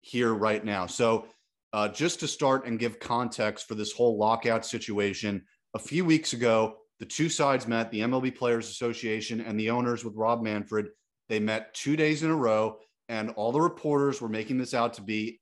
[0.00, 0.86] here right now.
[0.86, 1.26] So,
[1.72, 5.44] uh, just to start and give context for this whole lockout situation,
[5.74, 10.04] a few weeks ago, the two sides met, the MLB Players Association and the owners
[10.04, 10.86] with Rob Manfred.
[11.28, 12.76] They met two days in a row,
[13.08, 15.40] and all the reporters were making this out to be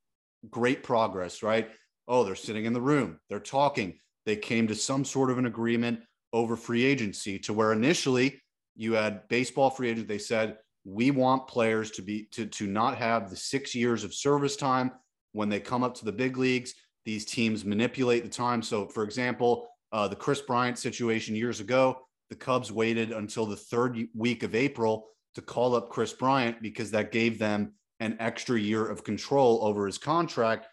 [0.49, 1.69] great progress, right?
[2.09, 3.99] Oh, they're sitting in the room, they're talking.
[4.25, 6.01] They came to some sort of an agreement
[6.33, 8.41] over free agency to where initially
[8.75, 10.09] you had baseball free agents.
[10.09, 10.57] They said,
[10.87, 14.93] we want players to be to, to not have the six years of service time
[15.33, 16.73] when they come up to the big leagues.
[17.05, 18.63] These teams manipulate the time.
[18.63, 23.57] So, for example, uh, the Kris Bryant situation years ago, the Cubs waited until the
[23.57, 28.59] third week of April to call up Kris Bryant because that gave them an extra
[28.59, 30.67] year of control over his contract.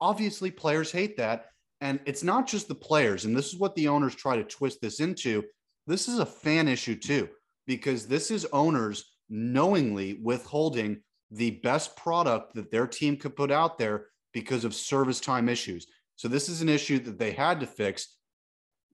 [0.00, 1.46] Obviously, players hate that.
[1.80, 3.24] And it's not just the players.
[3.24, 5.44] And this is what the owners try to twist this into.
[5.86, 7.28] This is a fan issue too,
[7.66, 11.00] because this is owners knowingly withholding
[11.30, 15.86] the best product that their team could put out there because of service time issues.
[16.16, 18.18] So this is an issue that they had to fix,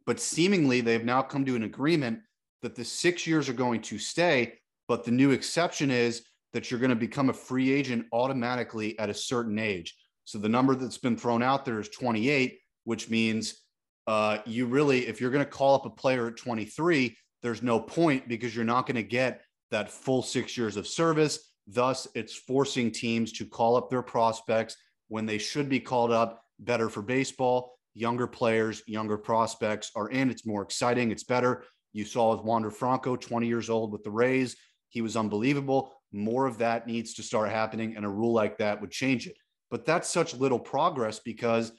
[0.07, 2.21] but seemingly they've now come to an agreement
[2.63, 4.55] that the six years are going to stay.
[4.89, 9.11] But the new exception is that you're going to become a free agent automatically at
[9.11, 9.97] a certain age.
[10.25, 13.63] So the number that's been thrown out there is 28, which means
[14.07, 17.81] uh, you really, if you're going to call up a player at 23, there's no
[17.81, 21.53] point because you're not going to get that full six years of service.
[21.67, 24.77] Thus, it's forcing teams to call up their prospects
[25.09, 26.43] when they should be called up.
[26.59, 27.76] Better for baseball.
[27.97, 30.29] Younger players, younger prospects are in.
[30.29, 31.11] It's more exciting.
[31.11, 31.65] It's better.
[31.95, 34.55] You saw with Wander Franco, 20 years old with the Rays.
[34.91, 35.95] He was unbelievable.
[36.13, 39.39] More of that needs to start happening, and a rule like that would change it.
[39.71, 41.73] But that's such little progress because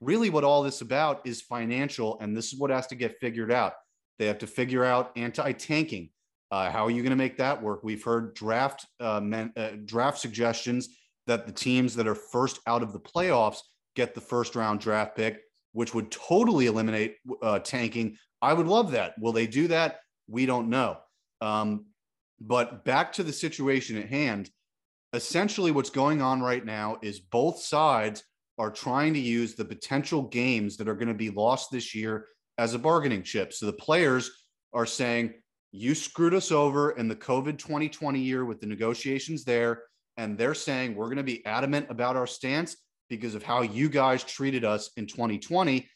[0.00, 3.52] really what all this about is financial, and this is what has to get figured
[3.52, 3.74] out.
[4.18, 6.10] They have to figure out anti tanking.
[6.50, 7.84] Uh, how are you going to make that work?
[7.84, 10.88] We've heard draft uh, men, uh, draft suggestions
[11.28, 13.58] that the teams that are first out of the playoffs
[13.94, 15.38] get the first round draft pick,
[15.72, 18.16] which would totally eliminate uh, tanking.
[18.42, 19.18] I would love that.
[19.18, 20.00] Will they do that?
[20.28, 20.98] We don't know.
[21.40, 21.86] Um,
[22.40, 24.50] but back to the situation at hand.
[25.12, 28.22] Essentially, what's going on right now is both sides
[28.58, 32.26] are trying to use the potential games that are going to be lost this year
[32.58, 33.52] as a bargaining chip.
[33.52, 34.30] So the players
[34.72, 35.34] are saying,
[35.72, 39.84] you screwed us over in the COVID 2020 year with the negotiations there.
[40.16, 42.76] And they're saying we're going to be adamant about our stance
[43.10, 45.86] because of how you guys treated us in 2020.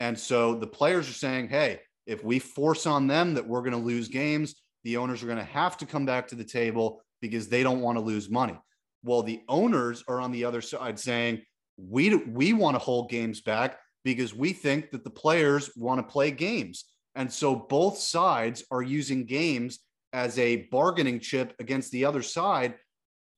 [0.00, 3.72] And so the players are saying, hey, if we force on them that we're going
[3.72, 7.02] to lose games, the owners are going to have to come back to the table
[7.20, 8.58] because they don't want to lose money.
[9.04, 11.42] Well, the owners are on the other side saying,
[11.76, 16.12] we, we want to hold games back because we think that the players want to
[16.12, 16.84] play games.
[17.14, 19.80] And so both sides are using games
[20.12, 22.74] as a bargaining chip against the other side.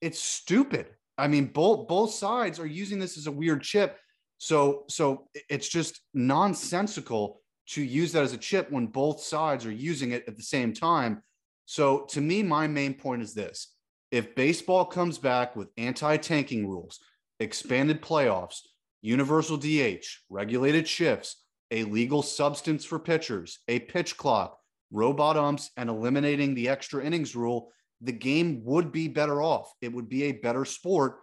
[0.00, 0.86] It's stupid.
[1.18, 3.98] I mean, both both sides are using this as a weird chip.
[4.38, 9.72] So so it's just nonsensical to use that as a chip when both sides are
[9.72, 11.22] using it at the same time.
[11.66, 13.74] So to me, my main point is this.
[14.10, 16.98] If baseball comes back with anti-tanking rules,
[17.40, 18.60] expanded playoffs,
[19.02, 24.58] universal DH, regulated shifts, a legal substance for pitchers, a pitch clock,
[24.90, 27.70] robot umps, and eliminating the extra innings rule,
[28.00, 29.72] the game would be better off.
[29.80, 31.18] It would be a better sport,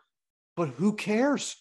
[0.55, 1.55] but who cares?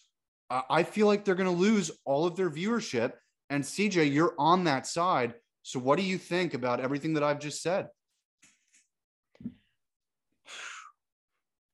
[0.49, 3.13] I feel like they're going to lose all of their viewership.
[3.49, 5.33] And CJ, you're on that side.
[5.63, 7.87] So, what do you think about everything that I've just said?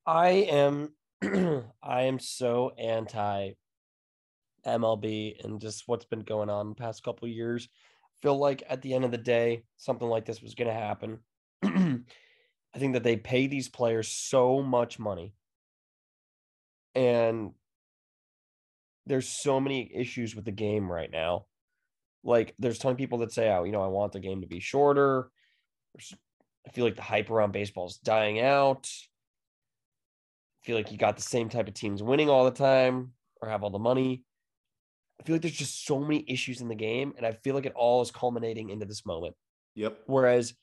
[0.06, 0.94] I am,
[1.82, 3.52] I am so anti
[4.66, 7.68] MLB and just what's been going on the past couple years.
[8.22, 11.18] Feel like at the end of the day, something like this was going to happen.
[12.74, 15.34] I think that they pay these players so much money.
[16.94, 17.52] And
[19.06, 21.46] there's so many issues with the game right now.
[22.24, 24.46] Like there's ton of people that say, "Oh, you know, I want the game to
[24.46, 25.30] be shorter."
[25.98, 28.88] I feel like the hype around baseball is dying out.
[30.60, 33.48] I feel like you got the same type of teams winning all the time or
[33.48, 34.22] have all the money.
[35.20, 37.66] I feel like there's just so many issues in the game, and I feel like
[37.66, 39.34] it all is culminating into this moment.
[39.74, 40.02] Yep.
[40.06, 40.54] Whereas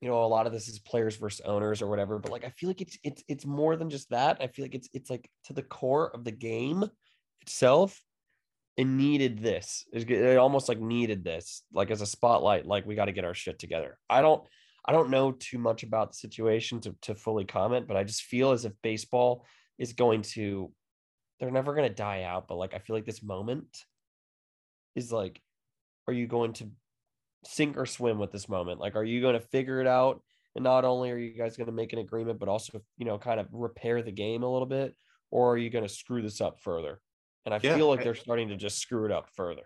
[0.00, 2.50] you know, a lot of this is players versus owners or whatever, but like I
[2.50, 4.38] feel like it's it's it's more than just that.
[4.40, 6.84] I feel like it's it's like to the core of the game
[7.40, 8.00] itself.
[8.76, 9.84] It needed this.
[9.92, 12.64] It almost like needed this, like as a spotlight.
[12.64, 13.98] Like we got to get our shit together.
[14.08, 14.46] I don't,
[14.86, 18.22] I don't know too much about the situation to to fully comment, but I just
[18.22, 19.44] feel as if baseball
[19.78, 20.70] is going to,
[21.40, 22.46] they're never going to die out.
[22.46, 23.66] But like I feel like this moment
[24.94, 25.40] is like,
[26.06, 26.70] are you going to
[27.44, 28.80] sink or swim with this moment?
[28.80, 30.22] Like, are you going to figure it out?
[30.54, 33.18] And not only are you guys going to make an agreement, but also, you know,
[33.18, 34.94] kind of repair the game a little bit,
[35.30, 37.00] or are you going to screw this up further?
[37.44, 37.76] And I yeah.
[37.76, 39.62] feel like they're starting to just screw it up further.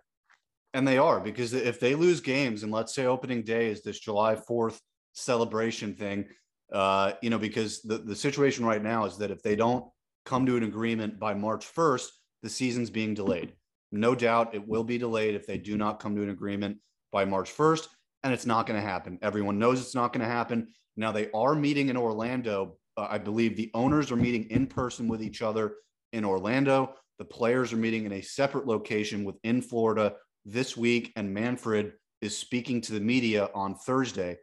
[0.75, 3.99] And they are because if they lose games, and let's say opening day is this
[3.99, 4.79] July 4th
[5.13, 6.27] celebration thing,
[6.73, 9.85] uh, you know, because the, the situation right now is that if they don't
[10.25, 12.07] come to an agreement by March 1st,
[12.43, 13.53] the season's being delayed.
[13.91, 16.79] No doubt it will be delayed if they do not come to an agreement
[17.13, 17.89] by March 1st,
[18.25, 19.19] and it's not going to happen.
[19.23, 20.69] Everyone knows it's not going to happen.
[20.97, 22.77] Now, they are meeting in Orlando.
[22.97, 25.77] Uh, I believe the owners are meeting in person with each other
[26.13, 26.95] in Orlando.
[27.19, 32.37] The players are meeting in a separate location within Florida this week, and Manfred is
[32.37, 34.39] speaking to the media on Thursday.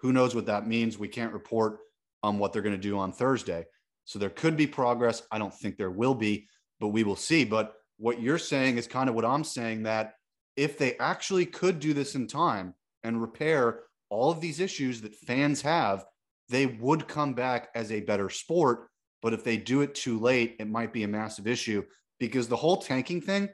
[0.00, 0.98] Who knows what that means?
[0.98, 1.78] We can't report
[2.22, 3.64] on what they're going to do on Thursday.
[4.04, 5.22] So there could be progress.
[5.30, 6.48] I don't think there will be,
[6.80, 7.44] but we will see.
[7.44, 10.14] But what you're saying is kind of what I'm saying that
[10.56, 15.14] if they actually could do this in time and repair all of these issues that
[15.14, 16.04] fans have,
[16.48, 18.88] they would come back as a better sport.
[19.22, 21.84] But if they do it too late, it might be a massive issue
[22.18, 23.48] because the whole tanking thing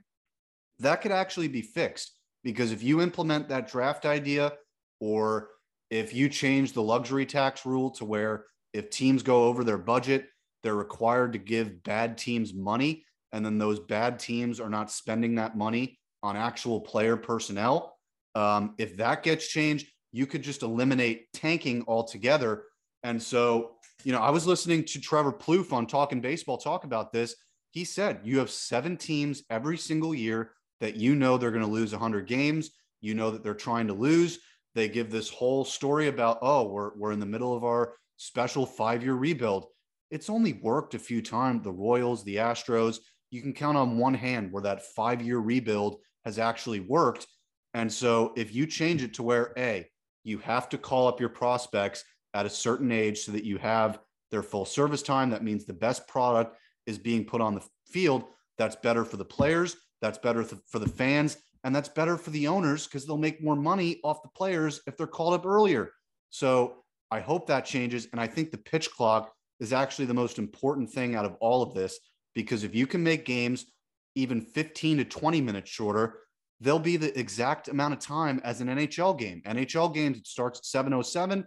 [0.78, 2.16] that could actually be fixed.
[2.44, 4.52] Because if you implement that draft idea,
[5.00, 5.50] or
[5.90, 10.26] if you change the luxury tax rule to where if teams go over their budget,
[10.62, 15.36] they're required to give bad teams money, and then those bad teams are not spending
[15.36, 17.96] that money on actual player personnel.
[18.34, 22.64] Um, if that gets changed, you could just eliminate tanking altogether.
[23.02, 23.72] And so,
[24.04, 27.34] you know, I was listening to Trevor Plouffe on Talking Baseball talk about this.
[27.70, 31.70] He said you have seven teams every single year that you know they're going to
[31.70, 32.70] lose 100 games.
[33.00, 34.38] You know that they're trying to lose.
[34.74, 38.66] They give this whole story about, oh, we're, we're in the middle of our special
[38.66, 39.66] five year rebuild.
[40.10, 41.64] It's only worked a few times.
[41.64, 42.98] The Royals, the Astros,
[43.30, 47.26] you can count on one hand where that five year rebuild has actually worked.
[47.74, 49.88] And so if you change it to where A,
[50.24, 52.04] you have to call up your prospects
[52.34, 53.98] at a certain age so that you have
[54.30, 56.56] their full service time, that means the best product
[56.86, 58.24] is being put on the field.
[58.58, 62.48] That's better for the players, that's better for the fans, and that's better for the
[62.48, 65.92] owners because they'll make more money off the players if they're called up earlier.
[66.30, 68.08] So I hope that changes.
[68.12, 71.62] And I think the pitch clock is actually the most important thing out of all
[71.62, 71.98] of this
[72.34, 73.66] because if you can make games
[74.14, 76.20] even 15 to 20 minutes shorter,
[76.60, 79.42] they'll be the exact amount of time as an NHL game.
[79.46, 81.44] NHL games it starts at 707,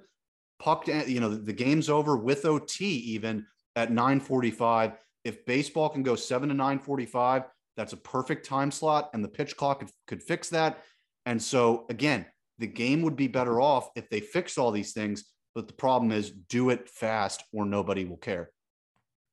[0.59, 3.45] puck, you know, the game's over with OT even
[3.75, 4.93] at 945.
[5.23, 7.43] If baseball can go 7 to 945,
[7.77, 10.83] that's a perfect time slot and the pitch clock could, could fix that.
[11.25, 12.25] And so again,
[12.59, 16.11] the game would be better off if they fix all these things, but the problem
[16.11, 18.51] is do it fast or nobody will care.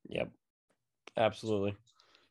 [0.08, 0.30] Yep.
[1.16, 1.76] Absolutely.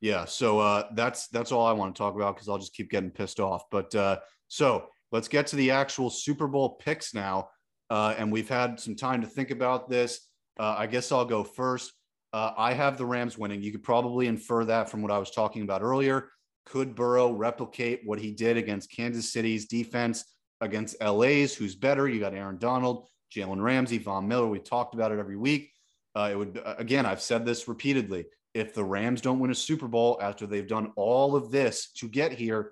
[0.01, 2.89] Yeah, so uh, that's that's all I want to talk about because I'll just keep
[2.89, 3.69] getting pissed off.
[3.69, 7.49] But uh, so let's get to the actual Super Bowl picks now,
[7.91, 10.27] uh, and we've had some time to think about this.
[10.59, 11.93] Uh, I guess I'll go first.
[12.33, 13.61] Uh, I have the Rams winning.
[13.61, 16.29] You could probably infer that from what I was talking about earlier.
[16.65, 20.25] Could Burrow replicate what he did against Kansas City's defense
[20.61, 21.53] against LA's?
[21.53, 22.07] Who's better?
[22.07, 24.47] You got Aaron Donald, Jalen Ramsey, Von Miller.
[24.47, 25.71] We talked about it every week.
[26.15, 27.05] Uh, it would again.
[27.05, 30.91] I've said this repeatedly if the Rams don't win a Super Bowl after they've done
[30.95, 32.71] all of this to get here,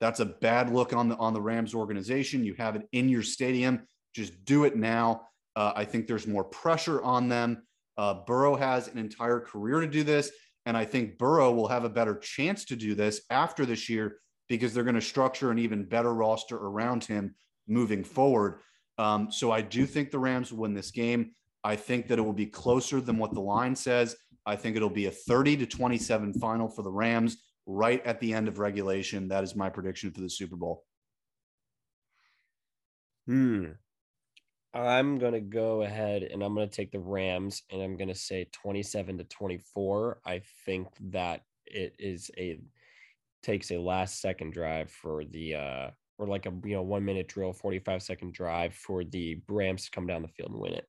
[0.00, 2.44] that's a bad look on the on the Rams organization.
[2.44, 3.82] You have it in your stadium.
[4.14, 5.22] Just do it now.
[5.56, 7.62] Uh, I think there's more pressure on them.
[7.96, 10.30] Uh, Burrow has an entire career to do this,
[10.64, 14.18] and I think Burrow will have a better chance to do this after this year
[14.48, 17.34] because they're going to structure an even better roster around him
[17.68, 18.60] moving forward.
[18.98, 21.32] Um, so I do think the Rams will win this game.
[21.62, 24.16] I think that it will be closer than what the line says.
[24.50, 27.36] I think it'll be a 30 to 27 final for the Rams
[27.66, 29.28] right at the end of regulation.
[29.28, 30.84] That is my prediction for the Super Bowl.
[33.28, 33.66] Hmm.
[34.74, 38.08] I'm going to go ahead and I'm going to take the Rams and I'm going
[38.08, 40.20] to say 27 to 24.
[40.26, 42.58] I think that it is a
[43.44, 47.28] takes a last second drive for the uh or like a you know 1 minute
[47.28, 50.86] drill 45 second drive for the Rams to come down the field and win it.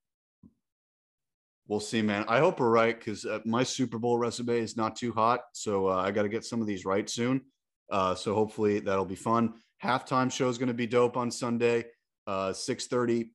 [1.67, 2.25] We'll see, man.
[2.27, 5.41] I hope we're right because uh, my Super Bowl resume is not too hot.
[5.53, 7.41] So uh, I got to get some of these right soon.
[7.89, 9.53] Uh, so hopefully that'll be fun.
[9.83, 11.85] Halftime show is going to be dope on Sunday,
[12.27, 13.29] uh, 6.30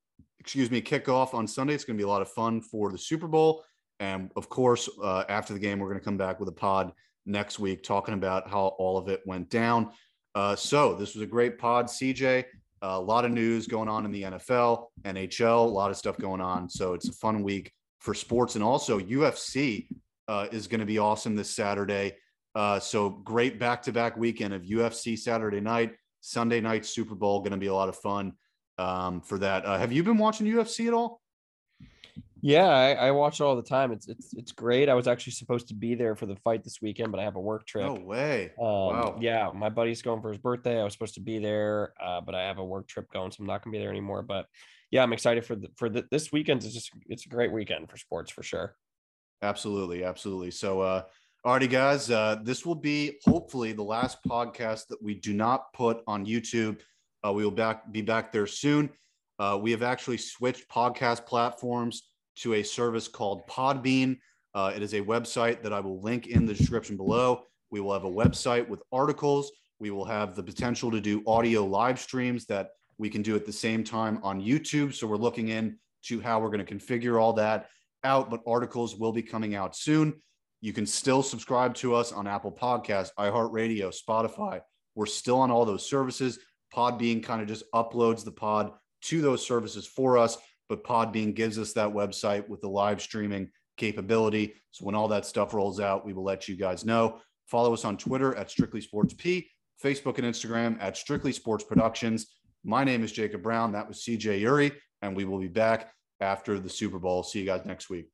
[0.46, 1.74] excuse me, kickoff on Sunday.
[1.74, 3.64] It's going to be a lot of fun for the Super Bowl.
[3.98, 6.92] And of course, uh, after the game, we're going to come back with a pod
[7.24, 9.90] next week talking about how all of it went down.
[10.36, 12.44] Uh, so this was a great pod, CJ.
[12.82, 16.40] a lot of news going on in the NFL, NHL, a lot of stuff going
[16.40, 16.68] on.
[16.68, 19.88] So it's a fun week for sports, and also UFC
[20.28, 22.14] uh, is going to be awesome this Saturday.
[22.54, 27.40] Uh, so great back-to-back weekend of UFC Saturday night, Sunday night Super Bowl.
[27.40, 28.32] Going to be a lot of fun
[28.78, 29.64] um, for that.
[29.66, 31.20] Uh, have you been watching UFC at all?
[32.42, 33.92] Yeah, I, I, watch it all the time.
[33.92, 34.88] It's it's it's great.
[34.88, 37.36] I was actually supposed to be there for the fight this weekend, but I have
[37.36, 37.86] a work trip.
[37.86, 38.52] No way.
[38.60, 39.18] Um, wow.
[39.20, 40.78] Yeah, my buddy's going for his birthday.
[40.80, 43.38] I was supposed to be there, uh, but I have a work trip going, so
[43.40, 44.22] I'm not going to be there anymore.
[44.22, 44.46] But
[44.96, 46.64] yeah, I'm excited for the, for the, this weekend.
[46.64, 48.76] It's just it's a great weekend for sports for sure.
[49.42, 50.50] Absolutely, absolutely.
[50.50, 51.02] So, uh,
[51.44, 56.02] alrighty, guys, uh, this will be hopefully the last podcast that we do not put
[56.06, 56.80] on YouTube.
[57.22, 58.88] Uh, we will back be back there soon.
[59.38, 62.04] Uh, we have actually switched podcast platforms
[62.36, 64.16] to a service called Podbean.
[64.54, 67.42] Uh, it is a website that I will link in the description below.
[67.70, 69.52] We will have a website with articles.
[69.78, 73.46] We will have the potential to do audio live streams that we can do at
[73.46, 74.94] the same time on YouTube.
[74.94, 77.68] So we're looking in to how we're going to configure all that
[78.04, 80.14] out, but articles will be coming out soon.
[80.60, 84.60] You can still subscribe to us on Apple Podcasts, iHeartRadio, Spotify.
[84.94, 86.38] We're still on all those services.
[86.74, 88.72] Podbean kind of just uploads the pod
[89.02, 90.38] to those services for us,
[90.68, 94.54] but Podbean gives us that website with the live streaming capability.
[94.70, 97.20] So when all that stuff rolls out, we will let you guys know.
[97.46, 99.48] Follow us on Twitter at Strictly Sports P,
[99.82, 102.26] Facebook and Instagram at Strictly Sports Productions.
[102.68, 103.70] My name is Jacob Browne.
[103.70, 107.22] That was CJ Uri, and we will be back after the Super Bowl.
[107.22, 108.08] See you guys next week.